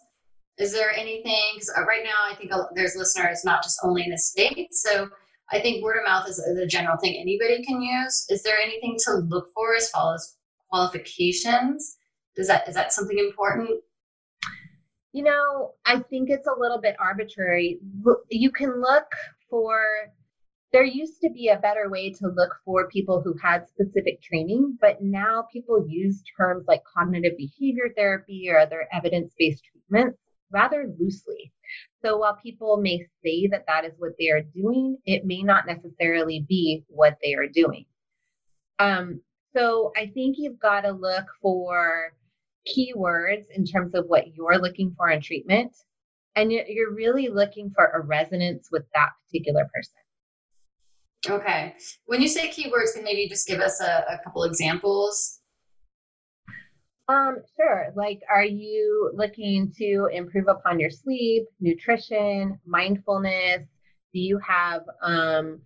is 0.58 0.72
there 0.72 0.92
anything? 0.92 1.42
Because 1.54 1.72
uh, 1.78 1.84
right 1.86 2.04
now, 2.04 2.32
I 2.32 2.36
think 2.36 2.52
there's 2.76 2.96
listeners 2.96 3.44
not 3.44 3.63
just 3.63 3.80
only 3.84 4.04
in 4.04 4.12
the 4.12 4.18
States. 4.18 4.84
So 4.84 5.10
I 5.52 5.60
think 5.60 5.84
word 5.84 5.98
of 5.98 6.06
mouth 6.06 6.28
is 6.28 6.39
a 6.39 6.66
general 6.68 6.98
thing 6.98 7.16
anybody 7.20 7.63
can 7.63 7.82
use. 7.82 8.26
Is 8.30 8.44
there 8.44 8.58
anything 8.58 8.98
to 9.06 9.16
look 9.16 9.48
for 9.54 9.76
as 9.76 9.89
far 9.89 10.16
as 10.16 10.36
qualifications? 10.70 11.98
Does 12.36 12.48
that 12.48 12.68
is 12.68 12.76
that 12.76 12.94
something 12.94 13.18
important? 13.18 13.70
You 15.13 15.23
know, 15.23 15.73
I 15.86 15.99
think 16.10 16.30
it's 16.30 16.47
a 16.47 16.60
little 16.60 16.82
bit 16.82 16.95
arbitrary. 16.99 17.80
You 18.30 18.52
can 18.52 18.82
look 18.82 19.06
for 19.49 19.80
there 20.73 20.84
used 20.84 21.21
to 21.21 21.30
be 21.30 21.49
a 21.49 21.60
better 21.60 21.88
way 21.88 22.12
to 22.12 22.28
look 22.30 22.56
for 22.65 22.89
people 22.89 23.21
who 23.21 23.36
had 23.38 23.67
specific 23.67 24.23
training, 24.23 24.76
but 24.82 25.04
now 25.04 25.45
people 25.54 25.86
use 25.88 26.23
terms 26.36 26.65
like 26.67 26.82
cognitive 26.84 27.38
behavior 27.38 27.93
therapy 27.95 28.49
or 28.49 28.58
other 28.58 28.88
evidence 28.91 29.36
based 29.38 29.63
treatments 29.63 30.17
rather 30.52 30.91
loosely. 30.99 31.54
So 32.04 32.17
while 32.17 32.38
people 32.41 32.78
may 32.78 33.06
say 33.23 33.47
that 33.52 33.65
that 33.67 33.86
is 33.86 33.93
what 33.99 34.13
they 34.19 34.30
are 34.30 34.41
doing, 34.41 34.97
it 35.06 35.26
may 35.26 35.43
not 35.43 35.67
necessarily 35.67 36.43
be 36.49 36.84
what 36.88 37.17
they 37.23 37.36
are 37.36 37.47
doing. 37.47 37.86
Um, 38.80 39.21
so 39.56 39.91
I 39.95 40.08
think 40.08 40.38
you've 40.39 40.60
got 40.60 40.82
to 40.82 40.91
look 40.91 41.26
for 41.39 42.13
keywords 42.67 43.45
in 43.56 43.65
terms 43.65 43.93
of 43.95 44.06
what 44.08 44.36
you're 44.36 44.60
looking 44.60 44.93
for 44.97 45.10
in 45.10 45.21
treatment. 45.21 45.76
And 46.36 46.52
you're 46.52 46.93
really 46.93 47.28
looking 47.28 47.71
for 47.76 47.86
a 47.86 48.02
resonance 48.02 48.69
with 48.71 48.84
that 48.95 49.10
particular 49.26 49.69
person. 49.73 49.93
Okay. 51.30 51.76
When 52.06 52.21
you 52.21 52.28
say 52.28 52.49
keywords, 52.49 52.95
can 52.95 53.04
maybe 53.04 53.30
just 53.30 53.47
give 53.47 53.60
us 53.60 53.80
a, 53.82 54.04
a 54.10 54.19
couple 54.23 54.43
examples? 54.43 55.39
Um, 57.08 57.38
sure. 57.56 57.91
Like, 57.95 58.21
are 58.34 58.45
you 58.45 59.12
looking 59.13 59.71
to 59.78 60.10
improve 60.12 60.47
upon 60.47 60.80
your 60.80 60.89
sleep, 60.89 61.43
nutrition, 61.60 62.60
mindfulness? 62.65 63.62
Do 64.13 64.19
you 64.19 64.39
have 64.39 64.84
um, 65.02 65.62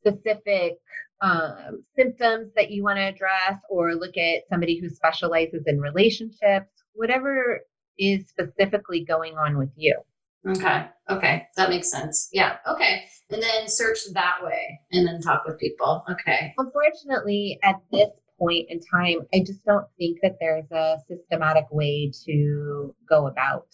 specific 0.00 0.78
um, 1.22 1.84
symptoms 1.96 2.52
that 2.56 2.70
you 2.70 2.82
want 2.82 2.98
to 2.98 3.02
address, 3.02 3.60
or 3.68 3.94
look 3.94 4.16
at 4.16 4.42
somebody 4.50 4.78
who 4.78 4.88
specializes 4.88 5.64
in 5.66 5.80
relationships? 5.80 6.70
Whatever 6.94 7.60
is 7.98 8.28
specifically 8.28 9.04
going 9.04 9.36
on 9.36 9.58
with 9.58 9.70
you. 9.76 10.00
Okay. 10.48 10.86
Okay. 11.10 11.46
That 11.56 11.68
makes 11.68 11.90
sense. 11.90 12.28
Yeah. 12.32 12.56
Okay. 12.66 13.04
And 13.30 13.42
then 13.42 13.68
search 13.68 13.98
that 14.14 14.38
way 14.42 14.80
and 14.90 15.06
then 15.06 15.20
talk 15.20 15.44
with 15.46 15.58
people. 15.58 16.02
Okay. 16.10 16.54
Unfortunately, 16.56 17.58
at 17.62 17.76
this 17.92 18.08
point 18.38 18.66
in 18.70 18.80
time, 18.92 19.26
I 19.34 19.40
just 19.40 19.64
don't 19.66 19.86
think 19.98 20.18
that 20.22 20.38
there's 20.40 20.70
a 20.72 20.96
systematic 21.08 21.66
way 21.70 22.10
to 22.24 22.94
go 23.08 23.26
about 23.26 23.66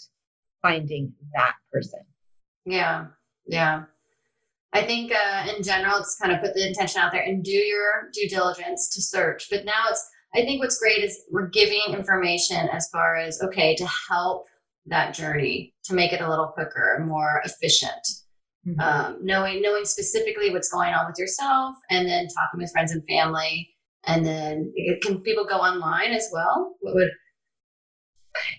finding 0.60 1.12
that 1.34 1.54
person. 1.72 2.00
Yeah. 2.64 3.06
Yeah. 3.46 3.84
I 4.72 4.82
think 4.82 5.12
uh, 5.12 5.46
in 5.56 5.62
general, 5.62 5.98
it's 5.98 6.16
kind 6.20 6.32
of 6.32 6.40
put 6.40 6.54
the 6.54 6.66
intention 6.66 7.00
out 7.00 7.12
there 7.12 7.22
and 7.22 7.42
do 7.42 7.50
your 7.50 8.10
due 8.12 8.28
diligence 8.28 8.90
to 8.94 9.00
search. 9.00 9.48
But 9.50 9.64
now 9.64 9.84
it's, 9.88 10.06
I 10.34 10.42
think 10.42 10.60
what's 10.60 10.78
great 10.78 11.02
is 11.02 11.18
we're 11.30 11.48
giving 11.48 11.80
information 11.88 12.68
as 12.72 12.88
far 12.90 13.16
as, 13.16 13.40
okay, 13.42 13.74
to 13.76 13.88
help 14.10 14.46
that 14.86 15.14
journey 15.14 15.74
to 15.84 15.94
make 15.94 16.12
it 16.12 16.20
a 16.20 16.28
little 16.28 16.48
quicker, 16.48 17.02
more 17.06 17.40
efficient. 17.44 18.06
Mm-hmm. 18.66 18.80
Um, 18.80 19.18
knowing 19.22 19.62
knowing 19.62 19.84
specifically 19.84 20.50
what's 20.50 20.68
going 20.68 20.92
on 20.92 21.06
with 21.06 21.16
yourself, 21.20 21.76
and 21.88 22.08
then 22.08 22.26
talking 22.26 22.58
with 22.58 22.72
friends 22.72 22.90
and 22.90 23.00
family, 23.08 23.70
and 24.04 24.26
then 24.26 24.72
it, 24.74 25.02
can 25.02 25.20
people 25.20 25.44
go 25.44 25.58
online 25.58 26.10
as 26.10 26.28
well? 26.32 26.74
What 26.80 26.96
would? 26.96 27.10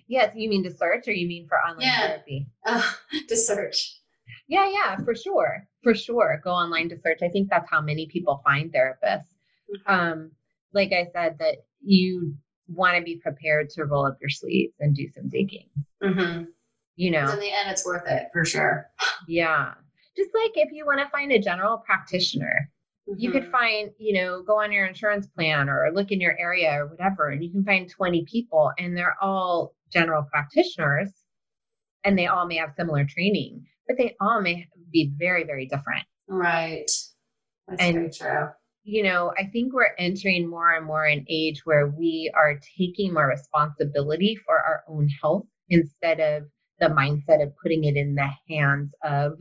Yes, 0.08 0.32
you 0.34 0.50
mean 0.50 0.64
to 0.64 0.72
search, 0.72 1.10
or 1.10 1.12
you 1.12 1.28
mean 1.28 1.46
for 1.50 1.58
online 1.58 1.88
yeah. 1.88 2.08
therapy? 2.08 2.48
Uh, 2.66 2.90
to 3.28 3.36
search. 3.36 3.97
Yeah, 4.48 4.70
yeah, 4.70 4.98
for 5.04 5.14
sure, 5.14 5.68
for 5.84 5.94
sure. 5.94 6.42
Go 6.44 6.52
online 6.52 6.90
to 6.90 6.98
search. 6.98 7.20
I 7.22 7.30
think 7.30 7.50
that's 7.50 7.70
how 7.70 7.82
many 7.82 8.08
people 8.08 8.42
find 8.46 8.72
therapists. 8.72 9.36
Mm-hmm. 9.70 9.94
Um, 9.94 10.32
like 10.74 10.94
I 10.94 11.08
said, 11.14 11.38
that 11.40 11.58
you 11.82 12.36
want 12.68 12.98
to 12.98 13.04
be 13.04 13.18
prepared 13.18 13.70
to 13.72 13.86
roll 13.86 14.06
up 14.06 14.18
your 14.22 14.30
sleeves 14.30 14.74
and 14.80 14.96
do 14.96 15.08
some 15.10 15.30
digging. 15.30 15.70
Mm-hmm. 16.04 16.44
You 16.96 17.12
know, 17.12 17.30
in 17.32 17.40
the 17.40 17.52
end, 17.52 17.70
it's 17.70 17.86
worth 17.86 18.08
it 18.08 18.28
for 18.34 18.46
sure. 18.46 18.90
Yeah. 19.28 19.74
Just 20.16 20.30
like 20.34 20.52
if 20.56 20.72
you 20.72 20.86
want 20.86 21.00
to 21.00 21.10
find 21.10 21.32
a 21.32 21.40
general 21.40 21.78
practitioner, 21.80 22.72
mm-hmm. 23.10 23.20
you 23.20 23.32
could 23.32 23.44
mm-hmm. 23.44 23.52
find, 23.52 23.92
you 23.98 24.14
know, 24.14 24.42
go 24.42 24.62
on 24.62 24.72
your 24.72 24.86
insurance 24.86 25.28
plan 25.28 25.70
or 25.70 25.92
look 25.94 26.12
in 26.12 26.22
your 26.22 26.38
area 26.40 26.72
or 26.72 26.88
whatever, 26.88 27.30
and 27.30 27.44
you 27.44 27.52
can 27.52 27.64
find 27.64 27.90
20 27.90 28.26
people 28.26 28.72
and 28.78 28.96
they're 28.96 29.18
all 29.22 29.76
general 29.92 30.24
practitioners 30.24 31.10
and 32.04 32.18
they 32.18 32.28
all 32.28 32.48
may 32.48 32.56
have 32.56 32.74
similar 32.78 33.06
training, 33.06 33.66
but 33.88 33.98
they 33.98 34.16
all 34.20 34.42
may 34.42 34.68
be 34.92 35.12
very, 35.18 35.44
very 35.44 35.66
different. 35.66 36.06
Right. 36.28 36.90
That's 37.68 37.82
and, 37.82 37.96
very 37.96 38.12
true 38.12 38.50
you 38.88 39.04
know, 39.04 39.34
I 39.38 39.44
think 39.44 39.74
we're 39.74 39.94
entering 40.00 40.50
more 40.50 40.72
and 40.72 40.86
more 40.86 41.04
an 41.04 41.26
age 41.28 41.66
where 41.66 41.88
we 41.88 42.32
are 42.34 42.58
taking 42.78 43.14
more 43.14 43.28
responsibility 43.28 44.40
for 44.46 44.58
our 44.60 44.86
own 44.88 45.10
health 45.22 45.46
instead 45.68 46.22
of 46.22 46.44
the 46.80 46.88
mindset 46.88 47.44
of 47.44 47.52
putting 47.62 47.84
it 47.84 47.98
in 47.98 48.16
the 48.16 48.30
hands 48.48 48.94
of 49.04 49.34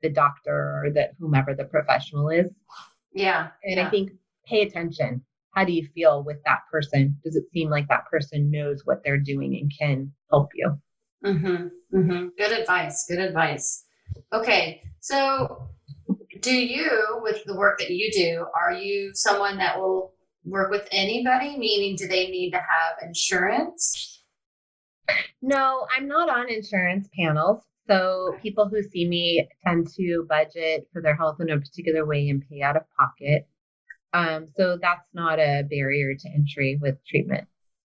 the 0.00 0.08
doctor 0.08 0.80
or 0.82 0.90
that 0.94 1.10
whomever 1.18 1.54
the 1.54 1.66
professional 1.66 2.30
is. 2.30 2.46
Yeah. 3.12 3.48
And 3.64 3.76
yeah. 3.76 3.86
I 3.86 3.90
think 3.90 4.12
pay 4.46 4.62
attention. 4.62 5.22
How 5.50 5.64
do 5.64 5.72
you 5.72 5.86
feel 5.94 6.24
with 6.24 6.38
that 6.46 6.60
person? 6.72 7.18
Does 7.22 7.36
it 7.36 7.44
seem 7.52 7.68
like 7.68 7.88
that 7.88 8.06
person 8.06 8.50
knows 8.50 8.80
what 8.86 9.02
they're 9.04 9.18
doing 9.18 9.58
and 9.60 9.70
can 9.78 10.10
help 10.30 10.48
you? 10.54 10.74
Mm-hmm. 11.22 11.98
Mm-hmm. 11.98 12.28
Good 12.38 12.52
advice. 12.52 13.04
Good 13.06 13.18
advice. 13.18 13.84
Okay. 14.32 14.82
So 15.00 15.68
do 16.40 16.54
you 16.54 17.20
with 17.22 17.42
the 17.46 17.56
work 17.56 17.78
that 17.78 17.90
you 17.90 18.10
do 18.12 18.46
are 18.60 18.72
you 18.72 19.10
someone 19.14 19.58
that 19.58 19.78
will 19.78 20.14
work 20.44 20.70
with 20.70 20.88
anybody? 20.92 21.56
Meaning 21.56 21.96
do 21.96 22.06
they 22.06 22.28
need 22.28 22.50
to 22.52 22.58
have 22.58 22.96
insurance? 23.02 24.22
No 25.42 25.86
i'm 25.96 26.08
not 26.08 26.28
on 26.28 26.48
insurance 26.48 27.08
panels. 27.18 27.62
So 27.88 28.34
people 28.42 28.68
who 28.68 28.82
see 28.82 29.08
me 29.08 29.48
tend 29.64 29.86
to 29.96 30.26
budget 30.28 30.88
for 30.92 31.00
their 31.00 31.14
health 31.14 31.36
in 31.40 31.50
a 31.50 31.58
particular 31.58 32.04
way 32.04 32.28
and 32.28 32.42
pay 32.50 32.60
out 32.60 32.76
of 32.76 32.82
pocket. 32.98 33.48
Um, 34.12 34.48
so 34.56 34.76
that's 34.80 35.06
not 35.14 35.38
a 35.38 35.62
barrier 35.70 36.14
to 36.18 36.28
entry 36.34 36.78
with 36.80 36.96
treatment 37.06 37.46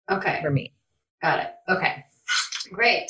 okay. 0.09 0.40
for 0.40 0.50
me. 0.50 0.74
Got 1.20 1.40
it. 1.40 1.50
Okay. 1.68 2.04
Great 2.72 3.09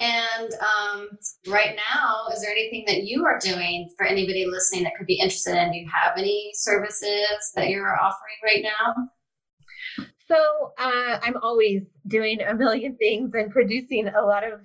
and 0.00 0.52
um, 0.54 1.08
right 1.48 1.76
now, 1.76 2.26
is 2.32 2.42
there 2.42 2.52
anything 2.52 2.84
that 2.86 3.04
you 3.04 3.24
are 3.24 3.38
doing 3.38 3.92
for 3.96 4.06
anybody 4.06 4.46
listening 4.46 4.84
that 4.84 4.94
could 4.96 5.06
be 5.06 5.18
interested 5.18 5.56
in? 5.56 5.72
Do 5.72 5.78
you 5.78 5.88
have 5.92 6.16
any 6.16 6.50
services 6.54 7.52
that 7.56 7.68
you're 7.68 7.98
offering 8.00 8.36
right 8.44 8.62
now? 8.62 10.06
So 10.28 10.72
uh, 10.78 11.18
I'm 11.22 11.36
always 11.42 11.82
doing 12.06 12.40
a 12.42 12.54
million 12.54 12.96
things 12.96 13.30
and 13.34 13.50
producing 13.50 14.08
a 14.08 14.22
lot 14.22 14.44
of 14.44 14.60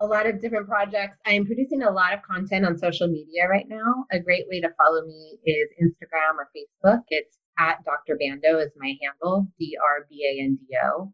a 0.00 0.06
lot 0.06 0.26
of 0.26 0.42
different 0.42 0.68
projects. 0.68 1.16
I 1.24 1.32
am 1.32 1.46
producing 1.46 1.82
a 1.82 1.90
lot 1.90 2.12
of 2.12 2.20
content 2.22 2.66
on 2.66 2.76
social 2.76 3.08
media 3.08 3.48
right 3.48 3.66
now. 3.66 4.04
A 4.12 4.18
great 4.18 4.44
way 4.50 4.60
to 4.60 4.68
follow 4.76 5.06
me 5.06 5.38
is 5.46 5.68
Instagram 5.82 6.36
or 6.36 6.50
Facebook. 6.54 7.00
It's 7.08 7.38
at 7.58 7.82
Dr. 7.84 8.18
Bando 8.20 8.58
is 8.58 8.72
my 8.76 8.94
handle, 9.02 9.46
D 9.58 9.78
R 9.82 10.06
B 10.10 10.22
A 10.26 10.42
N 10.42 10.58
D 10.60 10.76
O. 10.84 11.12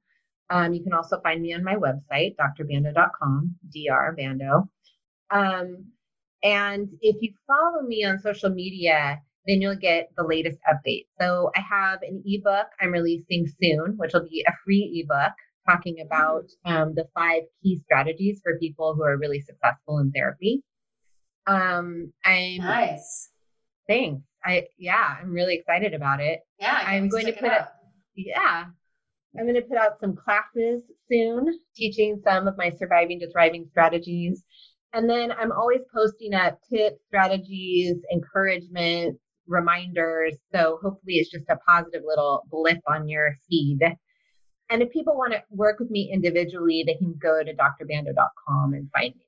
Um, 0.52 0.74
you 0.74 0.82
can 0.82 0.92
also 0.92 1.18
find 1.22 1.40
me 1.40 1.54
on 1.54 1.64
my 1.64 1.76
website, 1.76 2.36
drbando.com, 2.36 3.56
dr 3.72 4.14
bando. 4.18 4.68
Um, 5.30 5.86
and 6.42 6.88
if 7.00 7.16
you 7.22 7.32
follow 7.46 7.82
me 7.82 8.04
on 8.04 8.18
social 8.18 8.50
media, 8.50 9.22
then 9.46 9.62
you'll 9.62 9.76
get 9.76 10.10
the 10.16 10.24
latest 10.24 10.58
updates. 10.70 11.06
So 11.18 11.50
I 11.56 11.60
have 11.60 12.02
an 12.02 12.22
ebook 12.26 12.66
I'm 12.80 12.92
releasing 12.92 13.46
soon, 13.62 13.94
which 13.96 14.12
will 14.12 14.28
be 14.28 14.44
a 14.46 14.52
free 14.62 15.02
ebook 15.02 15.32
talking 15.66 16.00
about 16.04 16.44
um, 16.66 16.92
the 16.94 17.06
five 17.14 17.44
key 17.62 17.80
strategies 17.84 18.40
for 18.42 18.58
people 18.58 18.94
who 18.94 19.04
are 19.04 19.16
really 19.16 19.40
successful 19.40 20.00
in 20.00 20.12
therapy. 20.12 20.62
Um, 21.46 22.12
I'm 22.26 22.58
nice. 22.58 23.30
Thanks. 23.88 24.22
I 24.44 24.66
yeah, 24.78 25.16
I'm 25.20 25.32
really 25.32 25.54
excited 25.54 25.94
about 25.94 26.20
it. 26.20 26.40
Yeah, 26.58 26.78
I'm 26.84 27.08
going 27.08 27.26
to 27.26 27.32
put 27.32 27.52
it. 27.52 27.62
Yeah, 28.14 28.66
I'm 29.38 29.46
going 29.46 29.54
to 29.54 29.62
put 29.62 29.78
out 29.78 30.00
some 30.00 30.14
classes 30.14 30.82
soon, 31.10 31.58
teaching 31.74 32.20
some 32.24 32.46
of 32.46 32.56
my 32.56 32.70
surviving 32.70 33.20
to 33.20 33.30
thriving 33.32 33.66
strategies. 33.70 34.42
And 34.92 35.08
then 35.08 35.32
I'm 35.32 35.52
always 35.52 35.80
posting 35.94 36.34
up 36.34 36.58
tips, 36.70 36.98
strategies, 37.06 37.96
encouragement, 38.12 39.18
reminders. 39.46 40.36
So 40.54 40.78
hopefully 40.82 41.14
it's 41.14 41.30
just 41.30 41.48
a 41.48 41.56
positive 41.66 42.02
little 42.06 42.42
blip 42.50 42.78
on 42.86 43.08
your 43.08 43.34
feed. 43.48 43.80
And 44.68 44.82
if 44.82 44.90
people 44.90 45.16
want 45.16 45.32
to 45.32 45.42
work 45.50 45.78
with 45.78 45.90
me 45.90 46.10
individually, 46.12 46.84
they 46.86 46.94
can 46.94 47.14
go 47.20 47.42
to 47.42 47.54
drbando.com 47.54 48.74
and 48.74 48.90
find 48.90 49.14
me 49.14 49.26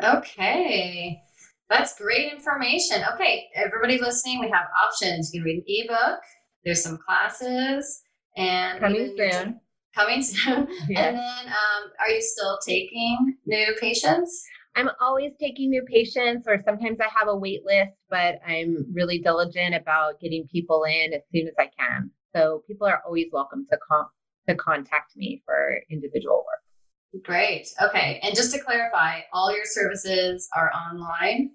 there. 0.00 0.16
Okay. 0.16 1.22
That's 1.68 1.98
great 1.98 2.32
information. 2.32 3.02
Okay, 3.14 3.46
everybody 3.56 4.00
listening, 4.00 4.38
we 4.38 4.48
have 4.50 4.66
options. 4.84 5.32
You 5.34 5.40
can 5.40 5.46
read 5.46 5.56
an 5.56 5.64
ebook, 5.66 6.20
there's 6.64 6.82
some 6.82 6.98
classes, 6.98 8.02
and 8.36 8.80
coming 8.80 9.14
soon. 9.16 9.60
Coming 9.94 10.22
soon. 10.22 10.68
And 10.94 11.16
then, 11.16 11.46
um, 11.46 11.90
are 11.98 12.10
you 12.10 12.20
still 12.20 12.58
taking 12.66 13.34
new 13.46 13.74
patients? 13.80 14.44
I'm 14.74 14.90
always 15.00 15.32
taking 15.40 15.70
new 15.70 15.82
patients, 15.90 16.46
or 16.46 16.60
sometimes 16.66 16.98
I 17.00 17.08
have 17.18 17.28
a 17.28 17.34
wait 17.34 17.64
list, 17.64 17.92
but 18.10 18.34
I'm 18.46 18.84
really 18.92 19.20
diligent 19.20 19.74
about 19.74 20.20
getting 20.20 20.46
people 20.52 20.84
in 20.84 21.14
as 21.14 21.22
soon 21.34 21.48
as 21.48 21.54
I 21.58 21.70
can. 21.78 22.10
So 22.36 22.62
people 22.66 22.86
are 22.86 23.00
always 23.06 23.28
welcome 23.32 23.66
to 23.72 23.78
com- 23.90 24.10
to 24.50 24.54
contact 24.54 25.16
me 25.16 25.42
for 25.46 25.80
individual 25.90 26.44
work. 26.44 27.24
Great. 27.24 27.68
Okay. 27.80 28.20
And 28.22 28.36
just 28.36 28.52
to 28.54 28.60
clarify, 28.60 29.20
all 29.32 29.50
your 29.54 29.64
services 29.64 30.46
are 30.54 30.70
online? 30.72 31.52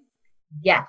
Yes. 0.62 0.86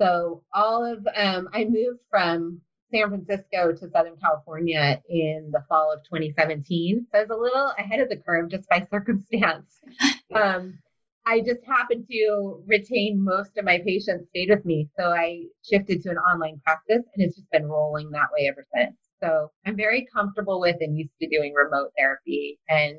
So 0.00 0.42
all 0.52 0.84
of 0.84 1.06
um, 1.14 1.48
I 1.52 1.64
moved 1.64 2.00
from 2.10 2.60
San 2.92 3.08
Francisco 3.08 3.72
to 3.72 3.90
Southern 3.90 4.16
California 4.16 5.00
in 5.08 5.50
the 5.52 5.64
fall 5.68 5.92
of 5.92 6.02
2017. 6.04 7.06
So 7.10 7.18
I 7.18 7.22
was 7.22 7.30
a 7.30 7.40
little 7.40 7.72
ahead 7.78 8.00
of 8.00 8.08
the 8.08 8.16
curve 8.16 8.50
just 8.50 8.68
by 8.68 8.86
circumstance. 8.90 9.80
Um, 10.34 10.78
I 11.26 11.40
just 11.40 11.62
happened 11.66 12.06
to 12.10 12.62
retain 12.66 13.22
most 13.22 13.58
of 13.58 13.66
my 13.66 13.82
patients 13.84 14.28
stayed 14.30 14.48
with 14.48 14.64
me. 14.64 14.88
So 14.98 15.12
I 15.12 15.42
shifted 15.62 16.02
to 16.02 16.10
an 16.10 16.16
online 16.16 16.58
practice 16.64 17.02
and 17.14 17.22
it's 17.22 17.36
just 17.36 17.50
been 17.50 17.66
rolling 17.66 18.10
that 18.12 18.28
way 18.34 18.48
ever 18.48 18.66
since. 18.74 18.96
So 19.22 19.50
I'm 19.66 19.76
very 19.76 20.06
comfortable 20.10 20.58
with 20.58 20.76
and 20.80 20.98
used 20.98 21.12
to 21.20 21.28
doing 21.28 21.52
remote 21.52 21.90
therapy 21.98 22.58
and 22.70 22.96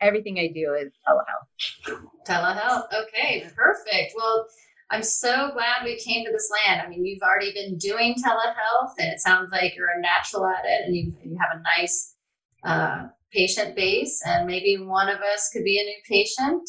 everything 0.00 0.38
I 0.38 0.48
do 0.48 0.74
is 0.74 0.92
telehealth. 1.08 2.00
Telehealth. 2.26 2.86
Okay, 2.92 3.48
perfect. 3.54 4.14
Well, 4.16 4.46
I'm 4.92 5.02
so 5.02 5.50
glad 5.54 5.84
we 5.84 5.96
came 5.96 6.22
to 6.26 6.30
this 6.30 6.50
land. 6.66 6.82
I 6.82 6.88
mean, 6.88 7.06
you've 7.06 7.22
already 7.22 7.50
been 7.54 7.78
doing 7.78 8.14
telehealth, 8.14 8.92
and 8.98 9.08
it 9.08 9.20
sounds 9.20 9.50
like 9.50 9.74
you're 9.74 9.88
a 9.88 10.00
natural 10.00 10.46
at 10.46 10.64
it, 10.66 10.82
and 10.84 10.94
you 10.94 11.14
you 11.24 11.38
have 11.40 11.58
a 11.58 11.80
nice 11.80 12.14
uh, 12.62 13.06
patient 13.32 13.74
base, 13.74 14.22
and 14.26 14.46
maybe 14.46 14.76
one 14.76 15.08
of 15.08 15.18
us 15.20 15.48
could 15.50 15.64
be 15.64 15.80
a 15.80 15.82
new 15.82 15.96
patient. 16.06 16.68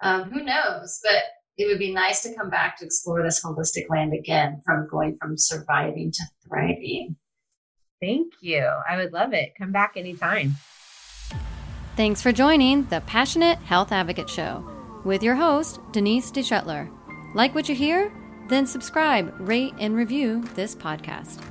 Um, 0.00 0.30
who 0.30 0.44
knows? 0.44 1.00
But 1.02 1.24
it 1.56 1.66
would 1.66 1.80
be 1.80 1.92
nice 1.92 2.22
to 2.22 2.34
come 2.36 2.48
back 2.48 2.78
to 2.78 2.84
explore 2.84 3.24
this 3.24 3.44
holistic 3.44 3.90
land 3.90 4.14
again, 4.14 4.60
from 4.64 4.86
going 4.88 5.16
from 5.20 5.36
surviving 5.36 6.12
to 6.12 6.22
thriving. 6.46 7.16
Thank 8.00 8.34
you. 8.40 8.70
I 8.88 8.96
would 8.98 9.12
love 9.12 9.32
it. 9.32 9.54
Come 9.58 9.72
back 9.72 9.94
anytime. 9.96 10.54
Thanks 11.96 12.22
for 12.22 12.30
joining 12.30 12.84
the 12.84 13.00
Passionate 13.00 13.58
Health 13.58 13.90
Advocate 13.90 14.30
Show 14.30 14.64
with 15.04 15.24
your 15.24 15.34
host, 15.34 15.80
Denise 15.90 16.30
DeShetler. 16.30 16.88
Like 17.34 17.54
what 17.54 17.68
you 17.68 17.74
hear? 17.74 18.12
Then 18.48 18.66
subscribe, 18.66 19.34
rate, 19.38 19.74
and 19.78 19.94
review 19.94 20.42
this 20.54 20.74
podcast. 20.74 21.42